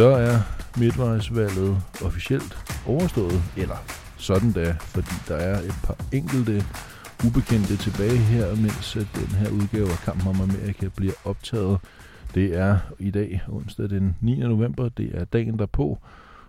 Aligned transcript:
Så 0.00 0.08
er 0.08 0.38
midtvejsvalget 0.78 1.82
officielt 2.04 2.80
overstået, 2.86 3.42
eller 3.56 3.76
sådan 4.16 4.52
da, 4.52 4.76
fordi 4.78 5.14
der 5.28 5.36
er 5.36 5.58
et 5.58 5.74
par 5.84 5.96
enkelte 6.12 6.64
ubekendte 7.26 7.76
tilbage 7.76 8.16
her, 8.16 8.56
mens 8.56 8.92
den 8.92 9.36
her 9.36 9.50
udgave 9.50 9.90
af 9.90 9.98
Kampen 10.04 10.28
om 10.28 10.40
Amerika 10.40 10.88
bliver 10.96 11.12
optaget. 11.24 11.78
Det 12.34 12.56
er 12.56 12.78
i 12.98 13.10
dag, 13.10 13.42
onsdag 13.48 13.90
den 13.90 14.16
9. 14.20 14.38
november, 14.38 14.88
det 14.88 15.10
er 15.14 15.24
dagen 15.24 15.58
derpå. 15.58 15.98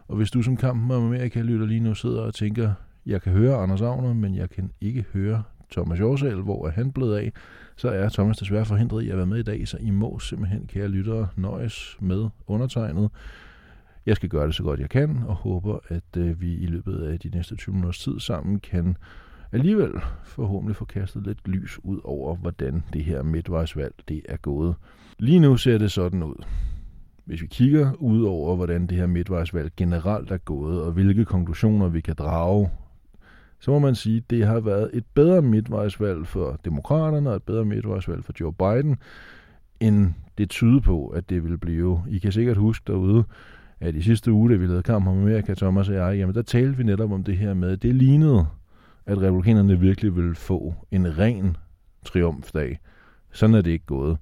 Og 0.07 0.15
hvis 0.15 0.31
du 0.31 0.41
som 0.41 0.57
Kampen 0.57 0.91
om 0.91 1.05
Amerika 1.05 1.41
lytter 1.41 1.65
lige 1.65 1.79
nu 1.79 1.95
sidder 1.95 2.21
og 2.21 2.33
tænker, 2.33 2.73
jeg 3.05 3.21
kan 3.21 3.31
høre 3.31 3.55
Anders 3.55 3.81
Agner, 3.81 4.13
men 4.13 4.35
jeg 4.35 4.49
kan 4.49 4.71
ikke 4.81 5.05
høre 5.13 5.43
Thomas 5.71 5.99
Jorsal, 5.99 6.41
hvor 6.41 6.67
er 6.67 6.71
han 6.71 6.91
blevet 6.91 7.17
af, 7.17 7.31
så 7.75 7.89
er 7.89 8.09
Thomas 8.09 8.37
desværre 8.37 8.65
forhindret 8.65 9.03
i 9.03 9.09
at 9.09 9.17
være 9.17 9.25
med 9.25 9.39
i 9.39 9.43
dag, 9.43 9.67
så 9.67 9.77
I 9.79 9.89
må 9.89 10.19
simpelthen, 10.19 10.67
kære 10.67 10.87
lyttere, 10.87 11.27
nøjes 11.35 11.97
med 11.99 12.29
undertegnet. 12.47 13.09
Jeg 14.05 14.15
skal 14.15 14.29
gøre 14.29 14.47
det 14.47 14.55
så 14.55 14.63
godt 14.63 14.79
jeg 14.79 14.89
kan, 14.89 15.23
og 15.27 15.35
håber, 15.35 15.79
at 15.87 16.17
øh, 16.17 16.41
vi 16.41 16.55
i 16.55 16.65
løbet 16.65 17.03
af 17.03 17.19
de 17.19 17.29
næste 17.29 17.55
20 17.55 17.75
minutters 17.75 17.99
tid 17.99 18.19
sammen 18.19 18.59
kan 18.59 18.97
alligevel 19.51 19.91
forhåbentlig 20.23 20.75
få 20.75 20.85
kastet 20.85 21.27
lidt 21.27 21.47
lys 21.47 21.79
ud 21.83 21.99
over, 22.03 22.35
hvordan 22.35 22.83
det 22.93 23.03
her 23.03 23.23
midtvejsvalg 23.23 23.93
det 24.07 24.21
er 24.29 24.37
gået. 24.37 24.75
Lige 25.19 25.39
nu 25.39 25.57
ser 25.57 25.77
det 25.77 25.91
sådan 25.91 26.23
ud. 26.23 26.43
Hvis 27.25 27.41
vi 27.41 27.47
kigger 27.47 27.93
ud 27.93 28.23
over, 28.23 28.55
hvordan 28.55 28.87
det 28.87 28.97
her 28.97 29.07
midtvejsvalg 29.07 29.71
generelt 29.77 30.31
er 30.31 30.37
gået, 30.37 30.81
og 30.81 30.91
hvilke 30.91 31.25
konklusioner 31.25 31.87
vi 31.87 32.01
kan 32.01 32.15
drage, 32.15 32.69
så 33.61 33.71
må 33.71 33.79
man 33.79 33.95
sige, 33.95 34.17
at 34.17 34.29
det 34.29 34.45
har 34.45 34.59
været 34.59 34.89
et 34.93 35.03
bedre 35.13 35.41
midtvejsvalg 35.41 36.27
for 36.27 36.59
demokraterne 36.65 37.29
og 37.29 37.35
et 37.35 37.43
bedre 37.43 37.65
midtvejsvalg 37.65 38.23
for 38.23 38.33
Joe 38.39 38.53
Biden, 38.53 38.97
end 39.79 40.13
det 40.37 40.49
tyder 40.49 40.79
på, 40.79 41.07
at 41.07 41.29
det 41.29 41.43
vil 41.43 41.57
blive. 41.57 42.03
I 42.09 42.17
kan 42.17 42.31
sikkert 42.31 42.57
huske 42.57 42.83
derude, 42.87 43.23
at 43.79 43.95
i 43.95 44.01
sidste 44.01 44.31
uge, 44.31 44.49
da 44.51 44.55
vi 44.55 44.65
lavede 44.65 44.83
kamp 44.83 45.07
om 45.07 45.17
Amerika, 45.17 45.53
Thomas 45.53 45.89
og 45.89 45.95
jeg, 45.95 46.17
jamen 46.17 46.35
der 46.35 46.41
talte 46.41 46.77
vi 46.77 46.83
netop 46.83 47.11
om 47.11 47.23
det 47.23 47.37
her 47.37 47.53
med, 47.53 47.71
at 47.71 47.83
det 47.83 47.95
lignede, 47.95 48.45
at 49.05 49.21
republikanerne 49.21 49.79
virkelig 49.79 50.15
ville 50.15 50.35
få 50.35 50.73
en 50.91 51.17
ren 51.17 51.57
triumfdag. 52.05 52.79
Sådan 53.31 53.55
er 53.55 53.61
det 53.61 53.71
ikke 53.71 53.85
gået. 53.85 54.17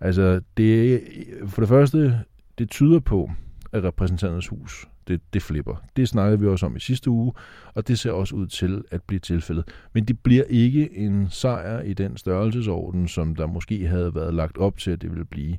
Altså, 0.00 0.40
det, 0.56 1.02
for 1.46 1.62
det 1.62 1.68
første, 1.68 2.20
det 2.58 2.70
tyder 2.70 3.00
på, 3.00 3.30
at 3.72 3.84
repræsentanternes 3.84 4.48
hus, 4.48 4.88
det, 5.08 5.20
det 5.32 5.42
flipper. 5.42 5.74
Det 5.96 6.08
snakkede 6.08 6.40
vi 6.40 6.46
også 6.46 6.66
om 6.66 6.76
i 6.76 6.80
sidste 6.80 7.10
uge, 7.10 7.32
og 7.74 7.88
det 7.88 7.98
ser 7.98 8.12
også 8.12 8.34
ud 8.34 8.46
til 8.46 8.84
at 8.90 9.02
blive 9.02 9.18
tilfældet. 9.18 9.64
Men 9.92 10.04
det 10.04 10.18
bliver 10.18 10.44
ikke 10.48 10.96
en 10.96 11.26
sejr 11.30 11.80
i 11.80 11.94
den 11.94 12.16
størrelsesorden, 12.16 13.08
som 13.08 13.34
der 13.34 13.46
måske 13.46 13.86
havde 13.86 14.14
været 14.14 14.34
lagt 14.34 14.58
op 14.58 14.78
til, 14.78 14.90
at 14.90 15.02
det 15.02 15.10
ville 15.10 15.24
blive. 15.24 15.56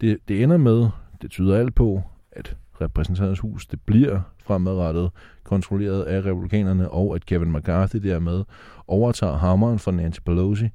Det, 0.00 0.18
det 0.28 0.42
ender 0.42 0.56
med, 0.56 0.88
det 1.22 1.30
tyder 1.30 1.56
alt 1.56 1.74
på, 1.74 2.02
at 2.32 2.56
repræsentanternes 2.80 3.40
hus, 3.40 3.66
det 3.66 3.80
bliver 3.80 4.20
fremadrettet 4.38 5.10
kontrolleret 5.44 6.02
af 6.02 6.24
republikanerne, 6.24 6.90
og 6.90 7.14
at 7.14 7.26
Kevin 7.26 7.52
McCarthy 7.52 7.96
dermed 7.96 8.44
overtager 8.86 9.36
hammeren 9.36 9.78
fra 9.78 9.92
Nancy 9.92 10.20
Pelosi. 10.26 10.68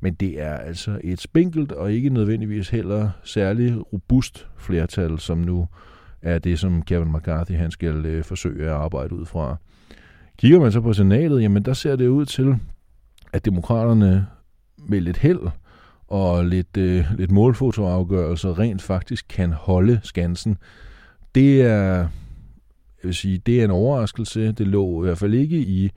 Men 0.00 0.14
det 0.14 0.40
er 0.40 0.54
altså 0.54 1.00
et 1.04 1.20
spinkelt 1.20 1.72
og 1.72 1.92
ikke 1.92 2.10
nødvendigvis 2.10 2.68
heller 2.68 3.10
særlig 3.24 3.92
robust 3.92 4.48
flertal, 4.56 5.18
som 5.18 5.38
nu 5.38 5.68
er 6.22 6.38
det, 6.38 6.58
som 6.58 6.82
Kevin 6.82 7.12
McCarthy 7.12 7.52
han 7.52 7.70
skal 7.70 8.06
øh, 8.06 8.24
forsøge 8.24 8.64
at 8.64 8.72
arbejde 8.72 9.14
ud 9.14 9.26
fra. 9.26 9.56
Kigger 10.38 10.60
man 10.60 10.72
så 10.72 10.80
på 10.80 10.92
senatet, 10.92 11.42
jamen 11.42 11.64
der 11.64 11.72
ser 11.72 11.96
det 11.96 12.08
ud 12.08 12.24
til, 12.24 12.56
at 13.32 13.44
demokraterne 13.44 14.26
med 14.78 15.00
lidt 15.00 15.18
held 15.18 15.40
og 16.08 16.44
lidt, 16.44 16.76
øh, 16.76 17.04
lidt 17.18 17.30
målfotoafgørelser 17.30 18.58
rent 18.58 18.82
faktisk 18.82 19.26
kan 19.28 19.52
holde 19.52 20.00
skansen. 20.02 20.58
Det 21.34 21.62
er, 21.62 21.94
jeg 21.96 23.08
vil 23.08 23.14
sige, 23.14 23.38
det 23.38 23.60
er 23.60 23.64
en 23.64 23.70
overraskelse. 23.70 24.52
Det 24.52 24.66
lå 24.66 25.02
i 25.02 25.06
hvert 25.06 25.18
fald 25.18 25.34
ikke 25.34 25.58
i, 25.58 25.90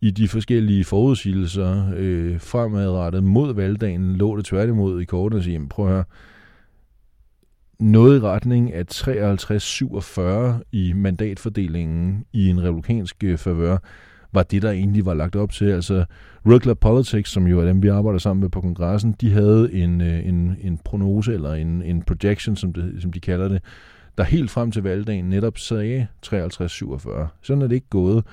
i 0.00 0.10
de 0.10 0.28
forskellige 0.28 0.84
forudsigelser 0.84 1.92
øh, 1.96 2.40
fremadrettet 2.40 3.24
mod 3.24 3.54
valgdagen. 3.54 4.16
Lå 4.16 4.36
det 4.36 4.44
tværtimod 4.44 5.00
i 5.00 5.04
kortet 5.04 5.38
og 5.38 5.44
sige, 5.44 5.68
prøv 5.68 5.86
at 5.86 5.92
høre, 5.92 6.04
noget 7.80 8.18
i 8.18 8.20
retning 8.20 8.72
af 8.72 8.84
53-47 8.92 10.62
i 10.72 10.92
mandatfordelingen 10.92 12.24
i 12.32 12.48
en 12.48 12.62
republikansk 12.62 13.24
øh, 13.24 13.38
favør, 13.38 13.76
var 14.32 14.42
det, 14.42 14.62
der 14.62 14.70
egentlig 14.70 15.06
var 15.06 15.14
lagt 15.14 15.36
op 15.36 15.52
til. 15.52 15.64
Altså, 15.64 16.04
Regular 16.46 16.74
Politics, 16.74 17.30
som 17.30 17.46
jo 17.46 17.60
er 17.60 17.64
dem, 17.64 17.82
vi 17.82 17.88
arbejder 17.88 18.18
sammen 18.18 18.40
med 18.40 18.48
på 18.48 18.60
kongressen, 18.60 19.14
de 19.20 19.32
havde 19.32 19.72
en, 19.72 20.00
øh, 20.00 20.26
en, 20.26 20.56
en 20.60 20.78
prognose, 20.84 21.32
eller 21.32 21.54
en, 21.54 21.82
en 21.82 22.02
projection, 22.02 22.56
som, 22.56 22.72
det, 22.72 23.02
som 23.02 23.12
de 23.12 23.20
kalder 23.20 23.48
det, 23.48 23.62
der 24.18 24.24
helt 24.24 24.50
frem 24.50 24.70
til 24.70 24.82
valgdagen 24.82 25.24
netop 25.24 25.58
sagde 25.58 26.06
53-47. 26.26 26.32
Sådan 27.42 27.62
er 27.62 27.66
det 27.66 27.74
ikke 27.74 27.88
gået. 27.90 28.24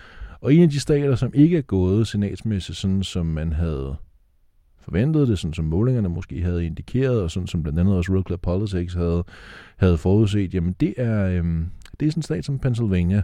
Og 0.41 0.53
en 0.53 0.63
af 0.63 0.69
de 0.69 0.79
stater, 0.79 1.15
som 1.15 1.31
ikke 1.33 1.57
er 1.57 1.61
gået 1.61 2.07
senatsmæssigt, 2.07 2.77
sådan 2.77 3.03
som 3.03 3.25
man 3.25 3.53
havde 3.53 3.95
forventede 4.85 5.27
det, 5.27 5.39
sådan 5.39 5.53
som 5.53 5.65
målingerne 5.65 6.09
måske 6.09 6.41
havde 6.41 6.65
indikeret, 6.65 7.21
og 7.21 7.31
sådan 7.31 7.47
som 7.47 7.63
blandt 7.63 7.79
andet 7.79 7.95
også 7.95 8.13
Real 8.13 8.23
Club 8.27 8.41
Politics 8.41 8.93
havde, 8.93 9.23
havde 9.77 9.97
forudset, 9.97 10.53
jamen 10.53 10.75
det 10.79 10.93
er, 10.97 11.27
øhm, 11.27 11.65
det 11.99 12.05
er 12.05 12.11
sådan 12.11 12.19
en 12.19 12.23
stat 12.23 12.45
som 12.45 12.59
Pennsylvania. 12.59 13.21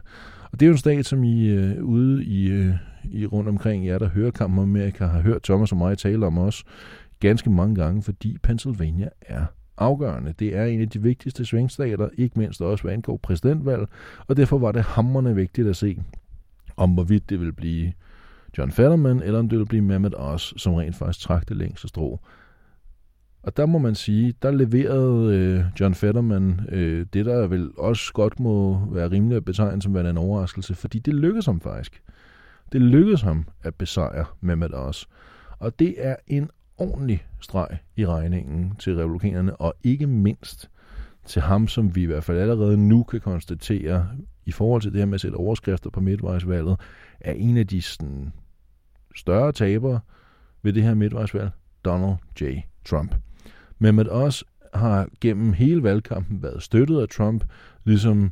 Og 0.52 0.60
det 0.60 0.66
er 0.66 0.68
jo 0.68 0.74
en 0.74 0.78
stat, 0.78 1.06
som 1.06 1.24
I 1.24 1.48
øh, 1.48 1.84
ude 1.84 2.26
i, 2.26 2.48
øh, 2.48 2.74
i 3.12 3.26
rundt 3.26 3.50
omkring 3.50 3.88
jer, 3.88 4.00
der 4.00 4.10
hører 4.10 4.32
kampen 4.32 4.60
om 4.60 4.64
Amerika, 4.70 5.06
har 5.06 5.22
hørt 5.22 5.44
Thomas 5.44 5.72
og 5.72 5.78
mig 5.78 5.98
tale 5.98 6.26
om 6.26 6.38
også 6.38 6.64
ganske 7.20 7.50
mange 7.50 7.76
gange, 7.76 8.04
fordi 8.04 8.38
Pennsylvania 8.44 9.10
er 9.22 9.46
afgørende. 9.78 10.34
Det 10.40 10.58
er 10.58 10.66
en 10.66 10.82
af 10.82 10.90
de 10.90 11.02
vigtigste 11.02 11.46
svingstater, 11.46 12.10
ikke 12.18 12.40
mindst 12.40 12.62
også 12.62 12.84
hvad 12.84 12.94
angår 12.94 13.20
præsidentvalg, 13.24 13.88
og 14.28 14.38
derfor 14.38 14.58
var 14.58 14.72
det 14.72 14.82
hammerne 14.84 15.36
vigtigt 15.36 15.68
at 15.68 15.76
se, 15.76 16.02
om 16.78 16.92
hvorvidt 16.92 17.30
det 17.30 17.40
vil 17.40 17.54
blive 17.54 17.94
John 18.58 18.72
Fetterman, 18.72 19.22
eller 19.22 19.40
om 19.40 19.50
det 19.50 19.58
ville 19.58 19.68
blive 19.68 19.82
Mehmet 19.82 20.14
Oz, 20.18 20.54
som 20.58 20.74
rent 20.74 20.96
faktisk 20.96 21.26
trak 21.26 21.50
det 21.50 21.58
længste 21.58 21.88
strå. 21.88 22.20
Og 23.44 23.58
der 23.58 23.66
må 23.66 23.78
man 23.78 23.96
sige, 23.96 24.34
der 24.42 24.52
leverede 24.52 25.38
øh, 25.38 25.64
John 25.80 25.94
Fetterman 25.94 26.60
øh, 26.70 27.06
det, 27.14 27.26
der 27.26 27.48
vel 27.48 27.72
også 27.78 28.14
godt 28.14 28.40
må 28.40 28.86
være 28.92 29.12
rimeligt 29.12 29.38
at 29.38 29.46
betegne 29.46 29.82
som 29.82 29.98
en 29.98 30.18
overraskelse, 30.18 30.76
fordi 30.76 31.00
det 31.00 31.14
lykkedes 31.14 31.46
ham 31.46 31.62
faktisk. 31.62 32.02
Det 32.72 32.82
lykkedes 32.82 33.22
ham 33.22 33.48
at 33.64 33.76
besejre 33.76 34.26
Mehmet 34.42 34.72
Oz. 34.74 35.06
Og 35.60 35.80
det 35.80 35.96
er 35.98 36.16
en 36.28 36.50
ordentlig 36.78 37.26
streg 37.40 37.78
i 37.96 38.06
regningen 38.06 38.76
til 38.80 38.96
republikanerne, 38.96 39.56
og 39.56 39.74
ikke 39.84 40.08
mindst 40.08 40.70
til 41.26 41.42
ham, 41.42 41.68
som 41.68 41.96
vi 41.96 42.04
i 42.04 42.06
hvert 42.06 42.24
fald 42.24 42.38
allerede 42.38 42.78
nu 42.78 43.04
kan 43.04 43.22
konstatere, 43.22 44.08
i 44.46 44.52
forhold 44.52 44.82
til 44.82 44.92
det 44.92 45.00
her 45.00 45.06
med 45.06 45.14
at 45.14 45.22
sætte 45.22 45.36
overskrifter 45.36 45.90
på 45.90 46.00
midtvejsvalget, 46.00 46.80
er 47.26 47.34
en 47.34 47.58
af 47.58 47.68
de 47.68 47.82
sådan, 47.82 48.34
større 49.16 49.52
tabere 49.52 50.00
ved 50.62 50.74
det 50.74 50.84
her 50.84 50.94
midtvejsvalg, 50.94 51.52
Donald 51.86 52.16
J. 52.42 52.44
Trump. 52.86 53.16
Men 53.80 53.96
med 53.96 54.08
os 54.08 54.44
har 54.74 55.08
gennem 55.22 55.54
hele 55.54 55.84
valgkampen 55.84 56.44
været 56.44 56.64
støttet 56.64 57.02
af 57.02 57.10
Trump, 57.10 57.44
ligesom 57.84 58.32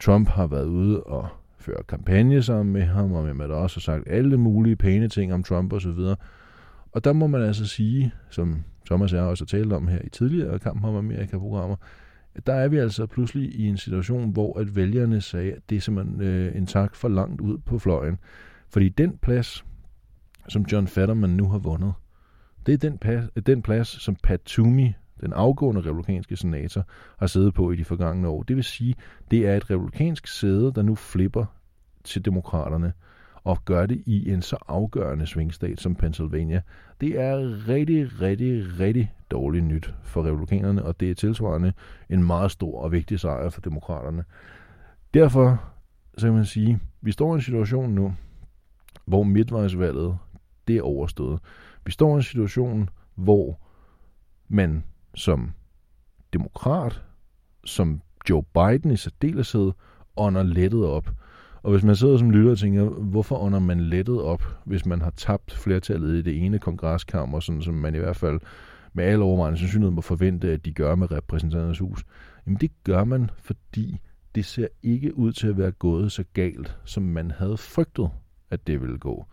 Trump 0.00 0.28
har 0.28 0.46
været 0.46 0.66
ude 0.66 1.02
og 1.02 1.28
føre 1.58 1.82
kampagne 1.88 2.42
sammen 2.42 2.72
med 2.72 2.82
ham, 2.82 3.12
og 3.12 3.24
Mehmet 3.24 3.52
Oz 3.52 3.74
har 3.74 3.80
sagt 3.80 4.04
alle 4.06 4.36
mulige 4.36 4.76
pæne 4.76 5.08
ting 5.08 5.34
om 5.34 5.42
Trump 5.42 5.72
osv., 5.72 5.88
og, 5.88 6.18
og 6.92 7.04
der 7.04 7.12
må 7.12 7.26
man 7.26 7.42
altså 7.42 7.66
sige, 7.66 8.12
som 8.30 8.64
Thomas 8.86 9.12
og 9.12 9.18
jeg 9.18 9.26
også 9.26 9.44
har 9.44 9.58
talt 9.58 9.72
om 9.72 9.88
her 9.88 9.98
i 10.04 10.08
tidligere 10.08 10.58
kampen 10.58 10.84
om 10.84 10.96
Amerika-programmer, 10.96 11.76
der 12.46 12.54
er 12.54 12.68
vi 12.68 12.76
altså 12.76 13.06
pludselig 13.06 13.54
i 13.54 13.68
en 13.68 13.76
situation, 13.76 14.30
hvor 14.30 14.58
at 14.58 14.76
vælgerne 14.76 15.20
sagde, 15.20 15.52
at 15.52 15.70
det 15.70 15.76
er 15.76 15.80
simpelthen 15.80 16.20
øh, 16.20 16.56
en 16.56 16.66
tak 16.66 16.94
for 16.94 17.08
langt 17.08 17.40
ud 17.40 17.58
på 17.58 17.78
fløjen. 17.78 18.18
Fordi 18.68 18.88
den 18.88 19.18
plads, 19.18 19.64
som 20.48 20.62
John 20.72 20.86
Fetterman 20.86 21.30
nu 21.30 21.48
har 21.48 21.58
vundet, 21.58 21.92
det 22.66 22.74
er 22.74 22.78
den, 22.78 22.98
plads, 22.98 23.30
den 23.46 23.62
plads, 23.62 23.88
som 23.88 24.16
Pat 24.22 24.40
Toomey, 24.40 24.92
den 25.20 25.32
afgående 25.32 25.80
republikanske 25.80 26.36
senator, 26.36 26.84
har 27.18 27.26
siddet 27.26 27.54
på 27.54 27.72
i 27.72 27.76
de 27.76 27.84
forgangne 27.84 28.28
år. 28.28 28.42
Det 28.42 28.56
vil 28.56 28.64
sige, 28.64 28.94
det 29.30 29.46
er 29.46 29.56
et 29.56 29.70
republikansk 29.70 30.26
sæde, 30.26 30.72
der 30.74 30.82
nu 30.82 30.94
flipper 30.94 31.44
til 32.04 32.24
demokraterne 32.24 32.92
og 33.46 33.64
gør 33.64 33.86
det 33.86 34.02
i 34.06 34.30
en 34.32 34.42
så 34.42 34.56
afgørende 34.68 35.26
svingstat 35.26 35.80
som 35.80 35.94
Pennsylvania. 35.94 36.62
Det 37.00 37.20
er 37.20 37.68
rigtig, 37.68 38.20
rigtig, 38.20 38.80
rigtig 38.80 39.14
dårligt 39.30 39.64
nyt 39.64 39.94
for 40.02 40.24
republikanerne, 40.24 40.84
og 40.84 41.00
det 41.00 41.10
er 41.10 41.14
tilsvarende 41.14 41.72
en 42.10 42.24
meget 42.24 42.50
stor 42.50 42.80
og 42.80 42.92
vigtig 42.92 43.20
sejr 43.20 43.50
for 43.50 43.60
demokraterne. 43.60 44.24
Derfor 45.14 45.64
så 46.18 46.26
kan 46.26 46.34
man 46.34 46.44
sige, 46.44 46.80
vi 47.00 47.12
står 47.12 47.32
i 47.32 47.34
en 47.34 47.42
situation 47.42 47.90
nu, 47.90 48.14
hvor 49.04 49.22
midtvejsvalget 49.22 50.18
det 50.68 50.76
er 50.76 50.82
overstået. 50.82 51.40
Vi 51.84 51.92
står 51.92 52.12
i 52.12 52.16
en 52.16 52.22
situation, 52.22 52.90
hvor 53.14 53.60
man 54.48 54.84
som 55.14 55.52
demokrat, 56.32 57.02
som 57.64 58.00
Joe 58.30 58.42
Biden 58.42 58.90
i 58.90 58.96
særdeleshed, 58.96 59.72
ånder 60.16 60.42
lettet 60.42 60.84
op. 60.84 61.10
Og 61.66 61.72
hvis 61.72 61.84
man 61.84 61.96
sidder 61.96 62.16
som 62.16 62.30
lytter 62.30 62.50
og 62.50 62.58
tænker, 62.58 62.84
hvorfor 62.84 63.36
under 63.36 63.58
man 63.58 63.80
lettet 63.80 64.22
op, 64.22 64.44
hvis 64.64 64.86
man 64.86 65.00
har 65.00 65.10
tabt 65.10 65.52
flertallet 65.52 66.16
i 66.16 66.22
det 66.22 66.44
ene 66.44 66.58
kongreskammer, 66.58 67.40
sådan 67.40 67.62
som 67.62 67.74
man 67.74 67.94
i 67.94 67.98
hvert 67.98 68.16
fald 68.16 68.40
med 68.92 69.04
alle 69.04 69.24
overvejende 69.24 69.58
sandsynlighed 69.58 69.94
må 69.94 70.00
forvente, 70.00 70.52
at 70.52 70.64
de 70.64 70.72
gør 70.72 70.94
med 70.94 71.10
repræsentanternes 71.10 71.78
hus, 71.78 72.04
jamen 72.46 72.60
det 72.60 72.70
gør 72.84 73.04
man, 73.04 73.30
fordi 73.38 74.00
det 74.34 74.44
ser 74.44 74.66
ikke 74.82 75.18
ud 75.18 75.32
til 75.32 75.48
at 75.48 75.58
være 75.58 75.70
gået 75.70 76.12
så 76.12 76.24
galt, 76.32 76.76
som 76.84 77.02
man 77.02 77.30
havde 77.30 77.56
frygtet, 77.56 78.08
at 78.50 78.66
det 78.66 78.80
ville 78.80 78.98
gå. 78.98 79.26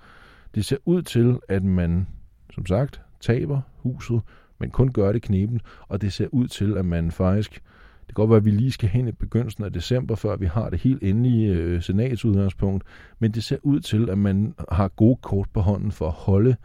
Det 0.56 0.66
ser 0.66 0.78
ud 0.86 1.02
til, 1.02 1.40
at 1.50 1.64
man, 1.64 2.08
som 2.54 2.66
sagt, 2.66 3.02
taber 3.20 3.62
huset, 3.78 4.22
men 4.60 4.70
kun 4.70 4.92
gør 4.92 5.12
det 5.12 5.22
knepen, 5.22 5.62
og 5.88 6.02
det 6.02 6.14
ser 6.14 6.28
ud 6.32 6.48
til, 6.48 6.78
at 6.78 6.86
man 6.86 7.12
faktisk, 7.12 7.62
det 8.08 8.16
kan 8.16 8.22
godt 8.22 8.30
være, 8.30 8.38
at 8.38 8.46
vi 8.46 8.52
lige 8.52 8.72
skal 8.72 8.90
hen 8.90 9.08
i 9.08 9.12
begyndelsen 9.12 9.64
af 9.64 9.74
december, 9.74 10.16
før 10.16 10.36
vi 10.36 10.46
har 10.46 10.70
det 10.70 10.80
helt 10.80 11.04
endelige 11.04 11.54
øh, 11.54 11.82
senatsudgangspunkt, 11.82 12.84
men 13.20 13.32
det 13.32 13.44
ser 13.44 13.58
ud 13.64 13.80
til, 13.80 14.10
at 14.10 14.18
man 14.18 14.56
har 14.72 14.88
gode 14.88 15.18
kort 15.22 15.48
på 15.54 15.62
hånden 15.62 15.92
for 15.92 16.08
at 16.08 16.14
holde 16.14 16.56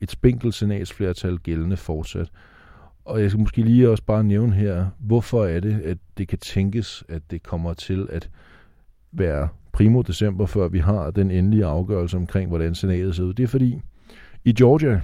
et 0.00 0.10
spinkelt 0.10 0.54
senatsflertal 0.54 1.38
gældende 1.38 1.76
fortsat. 1.76 2.30
Og 3.04 3.22
jeg 3.22 3.30
skal 3.30 3.40
måske 3.40 3.62
lige 3.62 3.90
også 3.90 4.04
bare 4.04 4.24
nævne 4.24 4.52
her, 4.52 4.86
hvorfor 4.98 5.44
er 5.44 5.60
det, 5.60 5.80
at 5.84 5.98
det 6.18 6.28
kan 6.28 6.38
tænkes, 6.38 7.04
at 7.08 7.22
det 7.30 7.42
kommer 7.42 7.74
til 7.74 8.08
at 8.10 8.30
være 9.12 9.48
primo 9.72 10.02
december, 10.02 10.46
før 10.46 10.68
vi 10.68 10.78
har 10.78 11.10
den 11.10 11.30
endelige 11.30 11.64
afgørelse 11.64 12.16
omkring, 12.16 12.48
hvordan 12.48 12.74
senatet 12.74 13.16
ser 13.16 13.24
ud. 13.24 13.34
Det 13.34 13.42
er 13.42 13.46
fordi, 13.46 13.80
i 14.44 14.52
Georgia, 14.52 15.00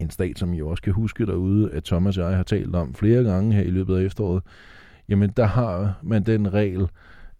en 0.00 0.10
stat, 0.10 0.38
som 0.38 0.54
I 0.54 0.62
også 0.62 0.82
kan 0.82 0.92
huske 0.92 1.26
derude, 1.26 1.70
at 1.70 1.84
Thomas 1.84 2.18
og 2.18 2.28
jeg 2.30 2.36
har 2.36 2.42
talt 2.42 2.74
om 2.74 2.94
flere 2.94 3.24
gange 3.24 3.54
her 3.54 3.62
i 3.62 3.70
løbet 3.70 3.96
af 3.96 4.02
efteråret, 4.02 4.42
jamen 5.08 5.30
der 5.30 5.44
har 5.44 5.98
man 6.02 6.22
den 6.22 6.54
regel, 6.54 6.88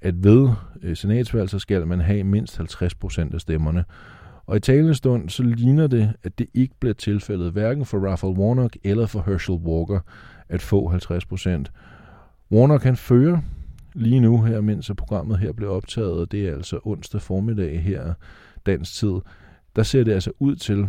at 0.01 0.25
ved 0.25 0.49
øh, 0.83 0.97
senatsvalg, 0.97 1.51
så 1.51 1.59
skal 1.59 1.87
man 1.87 2.01
have 2.01 2.25
mindst 2.25 2.57
50 2.57 2.95
procent 2.95 3.35
af 3.35 3.41
stemmerne. 3.41 3.85
Og 4.47 4.57
i 4.57 4.61
talende 4.61 4.95
stund, 4.95 5.29
så 5.29 5.43
ligner 5.43 5.87
det, 5.87 6.13
at 6.23 6.39
det 6.39 6.47
ikke 6.55 6.75
bliver 6.81 6.95
tilfældet 6.95 7.53
hverken 7.53 7.87
for 7.87 7.99
Raphael 8.11 8.39
Warnock 8.39 8.77
eller 8.85 9.07
for 9.07 9.23
Herschel 9.27 9.55
Walker 9.57 10.01
at 10.49 10.63
få 10.63 10.89
50 10.89 11.27
procent. 11.27 11.73
Warnock 12.51 12.83
kan 12.83 12.97
føre 12.97 13.43
lige 13.95 14.21
nu 14.21 14.43
her, 14.43 14.61
mens 14.61 14.91
programmet 14.97 15.39
her 15.39 15.53
bliver 15.53 15.71
optaget, 15.71 16.12
og 16.12 16.33
det 16.33 16.49
er 16.49 16.55
altså 16.55 16.81
onsdag 16.85 17.23
formiddag 17.23 17.83
her 17.83 18.15
dansk 18.67 18.95
tid, 18.95 19.15
der 19.77 19.83
ser 19.83 20.05
det 20.05 20.12
altså 20.12 20.33
ud 20.39 20.57
til, 20.57 20.89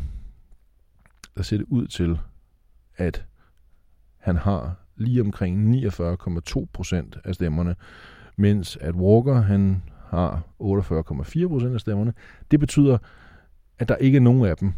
der 1.38 1.44
ser 1.44 1.57
det 1.57 1.65
ud 1.69 1.88
til, 1.88 2.19
at 2.97 3.25
han 4.18 4.38
har 4.38 4.86
lige 4.97 5.21
omkring 5.21 5.75
49,2 5.75 6.65
procent 6.73 7.17
af 7.23 7.35
stemmerne, 7.35 7.75
mens 8.35 8.77
at 8.81 8.95
Walker 8.95 9.41
han 9.41 9.83
har 10.09 10.44
48,4 10.63 11.47
procent 11.47 11.73
af 11.73 11.79
stemmerne. 11.79 12.13
Det 12.51 12.59
betyder, 12.59 12.97
at 13.79 13.89
der 13.89 13.95
ikke 13.95 14.15
er 14.15 14.21
nogen 14.21 14.45
af 14.45 14.57
dem, 14.57 14.73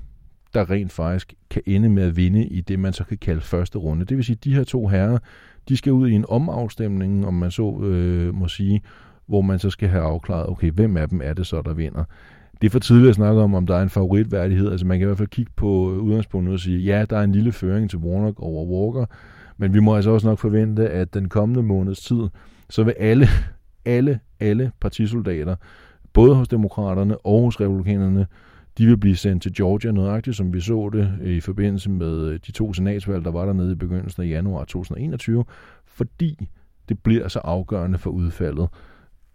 der 0.54 0.70
rent 0.70 0.92
faktisk 0.92 1.34
kan 1.50 1.62
ende 1.66 1.90
med 1.90 2.04
at 2.04 2.18
vinde 2.18 2.46
i 2.46 2.62
det, 2.62 2.80
man 2.80 2.94
så 2.94 3.04
kan 3.04 3.18
kalde 3.18 3.42
første 3.42 3.78
runde. 3.78 4.06
Det 4.06 4.18
vil 4.18 4.26
sige, 4.26 4.36
at 4.36 4.44
de 4.44 4.56
her 4.56 4.64
to 4.64 4.88
herrer, 4.88 5.18
de 5.70 5.78
skal 5.78 5.92
ud 5.92 6.10
i 6.10 6.14
en 6.14 6.26
omafstemning, 6.30 7.26
om 7.26 7.34
man 7.34 7.52
så 7.52 7.82
øh, 7.84 8.34
må 8.34 8.48
sige, 8.48 8.82
hvor 9.28 9.42
man 9.42 9.60
så 9.60 9.70
skal 9.70 9.90
have 9.90 10.04
afklaret, 10.04 10.50
okay, 10.50 10.72
hvem 10.72 10.98
af 10.98 11.10
dem 11.10 11.22
er 11.24 11.34
det 11.34 11.48
så, 11.48 11.62
der 11.62 11.74
vinder. 11.74 12.04
Det 12.62 12.68
er 12.68 12.72
for 12.72 12.80
tidligt 12.80 13.10
at 13.10 13.16
snakke 13.16 13.42
om, 13.42 13.54
om 13.54 13.68
der 13.68 13.76
er 13.76 13.82
en 13.82 13.90
favoritværdighed. 13.90 14.72
Altså 14.72 14.86
man 14.86 15.00
kan 15.00 15.06
i 15.06 15.08
hvert 15.08 15.18
fald 15.18 15.28
kigge 15.28 15.52
på 15.56 15.68
udgangspunktet 15.90 16.54
og 16.54 16.60
sige, 16.60 16.80
ja, 16.80 17.06
der 17.10 17.18
er 17.18 17.24
en 17.24 17.32
lille 17.32 17.52
føring 17.52 17.90
til 17.90 18.00
Warnock 18.00 18.40
over 18.40 18.66
Walker, 18.66 19.06
men 19.60 19.74
vi 19.74 19.80
må 19.80 19.96
altså 19.96 20.10
også 20.12 20.28
nok 20.28 20.40
forvente, 20.40 20.90
at 20.90 21.14
den 21.14 21.30
kommende 21.30 21.64
måneds 21.64 22.02
tid, 22.02 22.28
så 22.70 22.84
vil 22.84 22.96
alle, 22.98 23.28
alle, 23.86 24.20
alle 24.40 24.72
partisoldater, 24.80 25.56
både 26.14 26.36
hos 26.36 26.48
demokraterne 26.48 27.26
og 27.26 27.42
hos 27.42 27.62
republikanerne, 27.62 28.28
de 28.78 28.86
vil 28.86 28.98
blive 28.98 29.16
sendt 29.16 29.44
til 29.44 29.54
Georgia 29.54 29.92
nøjagtigt, 29.92 30.36
som 30.36 30.54
vi 30.54 30.62
så 30.62 30.90
det 30.94 31.14
øh, 31.22 31.36
i 31.36 31.40
forbindelse 31.40 31.90
med 31.90 32.28
øh, 32.28 32.40
de 32.48 32.52
to 32.52 32.74
senatsvalg, 32.74 33.26
der 33.26 33.32
var 33.32 33.46
dernede 33.46 33.72
i 33.72 33.76
begyndelsen 33.76 34.24
af 34.24 34.28
januar 34.28 34.60
2021, 34.60 35.46
fordi 35.86 36.48
det 36.90 37.00
bliver 37.00 37.28
så 37.28 37.40
afgørende 37.40 37.98
for 37.98 38.10
udfaldet 38.10 38.70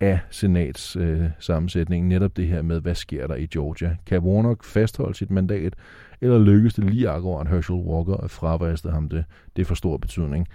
af 0.00 0.18
senats 0.30 0.96
øh, 0.96 1.30
sammensætning. 1.38 2.06
Netop 2.06 2.36
det 2.36 2.46
her 2.46 2.62
med, 2.62 2.80
hvad 2.80 2.94
sker 2.94 3.26
der 3.26 3.34
i 3.34 3.46
Georgia? 3.46 3.96
Kan 4.06 4.18
Warnock 4.18 4.64
fastholde 4.64 5.14
sit 5.14 5.30
mandat, 5.30 5.74
eller 6.20 6.38
lykkes 6.38 6.74
det 6.74 6.84
lige 6.84 7.08
akkurat 7.08 7.48
Herschel 7.48 7.76
Walker 7.76 8.16
at 8.16 8.30
fravriste 8.30 8.90
ham 8.90 9.08
det? 9.08 9.24
Det 9.56 9.62
er 9.62 9.66
for 9.66 9.74
stor 9.74 9.96
betydning. 9.96 10.48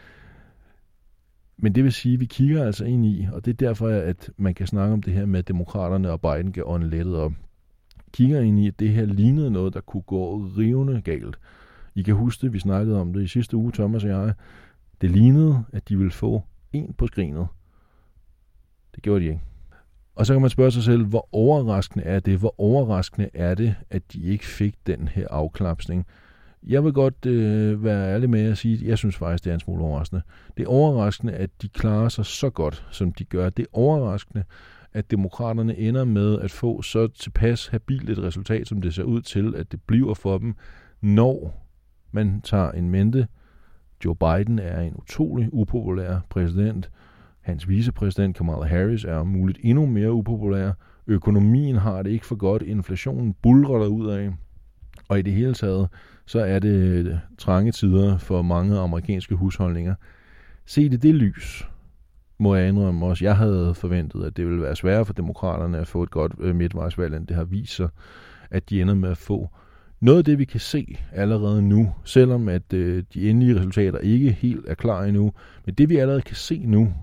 Men 1.58 1.76
det 1.76 1.84
vil 1.84 1.94
sige, 1.94 2.14
at 2.14 2.20
vi 2.20 2.26
kigger 2.26 2.66
altså 2.66 2.86
ind 2.86 3.06
i, 3.06 3.28
og 3.34 3.46
det 3.46 3.52
er 3.52 3.68
derfor, 3.68 3.88
at 3.88 4.30
man 4.38 4.54
kan 4.54 4.68
snakke 4.68 4.94
om 4.94 5.02
det 5.04 5.14
her 5.14 5.26
med, 5.26 5.40
at 5.40 5.48
demokraterne 5.48 6.12
og 6.12 6.22
Biden 6.22 6.52
kan 6.52 6.64
ånde 6.66 6.90
lettet 6.90 7.16
op 7.16 7.34
kigger 8.14 8.42
ind 8.42 8.60
i, 8.60 8.68
at 8.68 8.80
det 8.80 8.90
her 8.90 9.06
lignede 9.06 9.52
noget, 9.52 9.74
der 9.74 9.82
kunne 9.82 10.02
gå 10.02 10.38
rivende 10.38 11.02
galt. 11.02 11.40
I 11.96 12.02
kan 12.02 12.16
huske 12.16 12.42
det, 12.42 12.54
vi 12.54 12.60
snakkede 12.60 13.02
om 13.02 13.14
det 13.14 13.24
i 13.24 13.28
sidste 13.28 13.58
uge, 13.58 13.72
Thomas 13.72 14.04
og 14.04 14.10
jeg. 14.10 14.34
Det 15.02 15.12
lignede, 15.12 15.64
at 15.74 15.90
de 15.90 15.98
ville 15.98 16.12
få 16.12 16.44
en 16.74 16.94
på 16.94 17.08
skrinet. 17.08 17.48
Det 18.96 19.04
gjorde 19.04 19.20
de 19.20 19.26
ikke. 19.26 19.42
Og 20.16 20.26
så 20.26 20.34
kan 20.34 20.42
man 20.42 20.50
spørge 20.50 20.72
sig 20.72 20.84
selv, 20.84 21.06
hvor 21.06 21.30
overraskende 21.32 22.06
er 22.06 22.20
det? 22.20 22.40
Hvor 22.40 22.56
overraskende 22.58 23.30
er 23.34 23.56
det, 23.56 23.76
at 23.90 24.14
de 24.14 24.22
ikke 24.22 24.46
fik 24.46 24.76
den 24.88 25.08
her 25.08 25.28
afklapsning? 25.30 26.06
Jeg 26.64 26.84
vil 26.84 26.94
godt 26.94 27.26
øh, 27.26 27.84
være 27.84 28.14
ærlig 28.14 28.30
med 28.30 28.52
at 28.52 28.58
sige, 28.58 28.74
at 28.74 28.82
jeg 28.82 28.98
synes 28.98 29.16
faktisk, 29.16 29.44
det 29.44 29.50
er 29.50 29.54
en 29.54 29.60
smule 29.60 29.84
overraskende. 29.84 30.22
Det 30.58 30.64
er 30.64 30.68
overraskende, 30.68 31.34
at 31.34 31.50
de 31.62 31.70
klarer 31.70 32.10
sig 32.10 32.26
så 32.26 32.50
godt, 32.50 32.88
som 32.92 33.14
de 33.14 33.24
gør. 33.24 33.50
Det 33.50 33.64
er 33.64 33.78
overraskende, 33.78 34.44
at 34.94 35.12
demokraterne 35.12 35.78
ender 35.78 36.06
med 36.06 36.40
at 36.40 36.52
få 36.52 36.82
så 36.82 37.08
tilpas 37.08 37.68
habilt 37.68 38.10
et 38.10 38.20
resultat, 38.20 38.68
som 38.68 38.82
det 38.82 38.94
ser 38.94 39.04
ud 39.04 39.22
til, 39.22 39.56
at 39.56 39.72
det 39.72 39.82
bliver 39.82 40.14
for 40.14 40.38
dem, 40.38 40.56
når 41.02 41.66
man 42.12 42.42
tager 42.42 42.72
en 42.72 42.90
mente. 42.90 43.28
Joe 44.06 44.16
Biden 44.16 44.60
er 44.60 44.82
en 44.82 44.96
utrolig 44.96 45.50
upopulær 45.54 46.20
præsident. 46.30 46.90
Hans 47.50 47.70
vicepræsident 47.70 48.38
Kamala 48.38 48.66
Harris 48.66 49.04
er 49.04 49.24
muligt 49.24 49.60
endnu 49.64 49.86
mere 49.86 50.12
upopulær. 50.12 50.72
Økonomien 51.08 51.76
har 51.76 52.04
det 52.04 52.10
ikke 52.10 52.26
for 52.26 52.36
godt. 52.36 52.62
Inflationen 52.62 53.36
bulrer 53.42 53.80
der 53.80 53.88
ud 53.88 54.10
af. 54.10 54.32
Og 55.08 55.20
i 55.20 55.22
det 55.22 55.34
hele 55.34 55.54
taget, 55.54 55.88
så 56.26 56.40
er 56.40 56.60
det 56.60 56.70
øh, 56.70 57.16
trange 57.38 57.72
tider 57.72 58.18
for 58.18 58.42
mange 58.42 58.78
amerikanske 58.78 59.36
husholdninger. 59.36 59.96
Se 60.66 60.90
det 60.90 61.04
det 61.04 61.16
lys, 61.16 61.68
må 62.40 62.56
jeg 62.56 62.68
indrømme 62.68 63.06
også. 63.06 63.26
Jeg 63.26 63.38
havde 63.38 63.76
forventet, 63.76 64.24
at 64.24 64.38
det 64.38 64.46
ville 64.46 64.62
være 64.62 64.76
sværere 64.76 65.06
for 65.06 65.14
demokraterne 65.14 65.78
at 65.78 65.88
få 65.88 66.04
et 66.04 66.12
godt 66.12 66.34
øh, 66.40 66.56
midtvejsvalg, 66.56 67.16
end 67.16 67.28
det 67.28 67.36
har 67.36 67.44
vist 67.44 67.76
sig, 67.76 67.90
at 68.52 68.70
de 68.70 68.82
ender 68.82 68.96
med 68.96 69.10
at 69.10 69.18
få. 69.18 69.50
Noget 70.00 70.18
af 70.18 70.26
det, 70.26 70.40
vi 70.40 70.46
kan 70.46 70.60
se 70.60 70.98
allerede 71.12 71.62
nu, 71.62 71.94
selvom 72.04 72.50
at 72.50 72.74
øh, 72.74 73.04
de 73.14 73.30
endelige 73.30 73.58
resultater 73.58 74.00
ikke 74.00 74.32
helt 74.32 74.66
er 74.68 74.76
klar 74.76 75.04
endnu, 75.04 75.32
men 75.66 75.76
det 75.76 75.90
vi 75.90 75.98
allerede 75.98 76.22
kan 76.22 76.36
se 76.36 76.64
nu, 76.66 76.94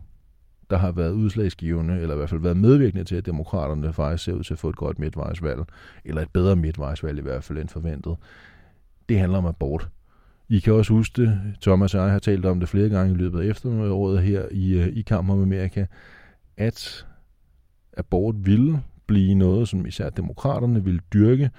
der 0.71 0.77
har 0.77 0.93
været 0.93 1.13
udslagsgivende, 1.13 2.01
eller 2.01 2.15
i 2.15 2.17
hvert 2.17 2.31
fald 2.31 2.41
været 2.41 2.57
medvirkende 2.57 3.05
til, 3.05 3.17
at 3.17 3.27
demokraterne 3.27 3.93
faktisk 3.93 4.25
ser 4.25 4.33
ud 4.33 4.43
til 4.43 4.53
at 4.53 4.59
få 4.59 4.69
et 4.69 4.77
godt 4.77 4.99
midtvejsvalg, 4.99 5.61
eller 6.05 6.23
et 6.23 6.31
bedre 6.31 6.57
midtvejsvalg 6.57 7.19
i 7.19 7.23
hvert 7.23 7.45
fald 7.45 7.59
end 7.59 7.69
forventet, 7.69 8.17
det 9.09 9.19
handler 9.19 9.39
om 9.39 9.47
abort. 9.47 9.89
I 10.49 10.59
kan 10.59 10.73
også 10.73 10.93
huske 10.93 11.23
det, 11.23 11.41
Thomas 11.63 11.95
og 11.95 12.03
jeg 12.03 12.13
har 12.13 12.19
talt 12.19 12.47
om 12.47 12.61
det 12.61 12.69
flere 12.69 12.89
gange 12.89 13.15
i 13.15 13.17
løbet 13.17 13.41
af 13.41 13.47
efteråret 13.47 14.23
her 14.23 14.49
i, 14.51 14.79
øh, 14.79 14.87
i 14.87 15.03
Kamp 15.03 15.31
om 15.31 15.43
Amerika, 15.43 15.87
at 16.57 17.07
abort 17.97 18.35
ville 18.39 18.83
blive 19.07 19.35
noget, 19.35 19.69
som 19.69 19.87
især 19.87 20.11
demokraterne 20.11 20.85
ville 20.85 21.01
dyrke 21.13 21.51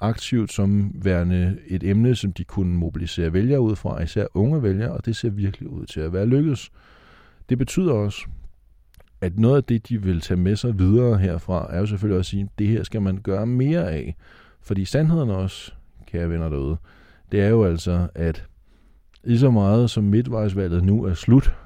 aktivt 0.00 0.52
som 0.52 0.92
værende 0.94 1.58
et 1.66 1.84
emne, 1.84 2.16
som 2.16 2.32
de 2.32 2.44
kunne 2.44 2.76
mobilisere 2.76 3.32
vælgere 3.32 3.60
ud 3.60 3.76
fra, 3.76 4.02
især 4.02 4.26
unge 4.34 4.62
vælgere, 4.62 4.92
og 4.92 5.06
det 5.06 5.16
ser 5.16 5.30
virkelig 5.30 5.68
ud 5.68 5.86
til 5.86 6.00
at 6.00 6.12
være 6.12 6.26
lykkedes. 6.26 6.70
Det 7.48 7.58
betyder 7.58 7.92
også, 7.92 8.26
at 9.24 9.38
noget 9.38 9.56
af 9.56 9.64
det, 9.64 9.88
de 9.88 10.02
vil 10.02 10.20
tage 10.20 10.40
med 10.40 10.56
sig 10.56 10.78
videre 10.78 11.18
herfra, 11.18 11.66
er 11.70 11.78
jo 11.78 11.86
selvfølgelig 11.86 12.18
også 12.18 12.28
at 12.28 12.30
sige, 12.30 12.42
at 12.42 12.58
det 12.58 12.68
her 12.68 12.82
skal 12.82 13.02
man 13.02 13.16
gøre 13.16 13.46
mere 13.46 13.92
af. 13.92 14.16
Fordi 14.60 14.84
sandheden 14.84 15.30
også, 15.30 15.72
kære 16.06 16.30
venner 16.30 16.48
derude, 16.48 16.76
det 17.32 17.40
er 17.40 17.48
jo 17.48 17.64
altså, 17.64 18.08
at 18.14 18.46
lige 19.24 19.38
så 19.38 19.50
meget 19.50 19.90
som 19.90 20.04
midtvejsvalget 20.04 20.84
nu 20.84 21.04
er 21.04 21.14
slut, 21.14 21.56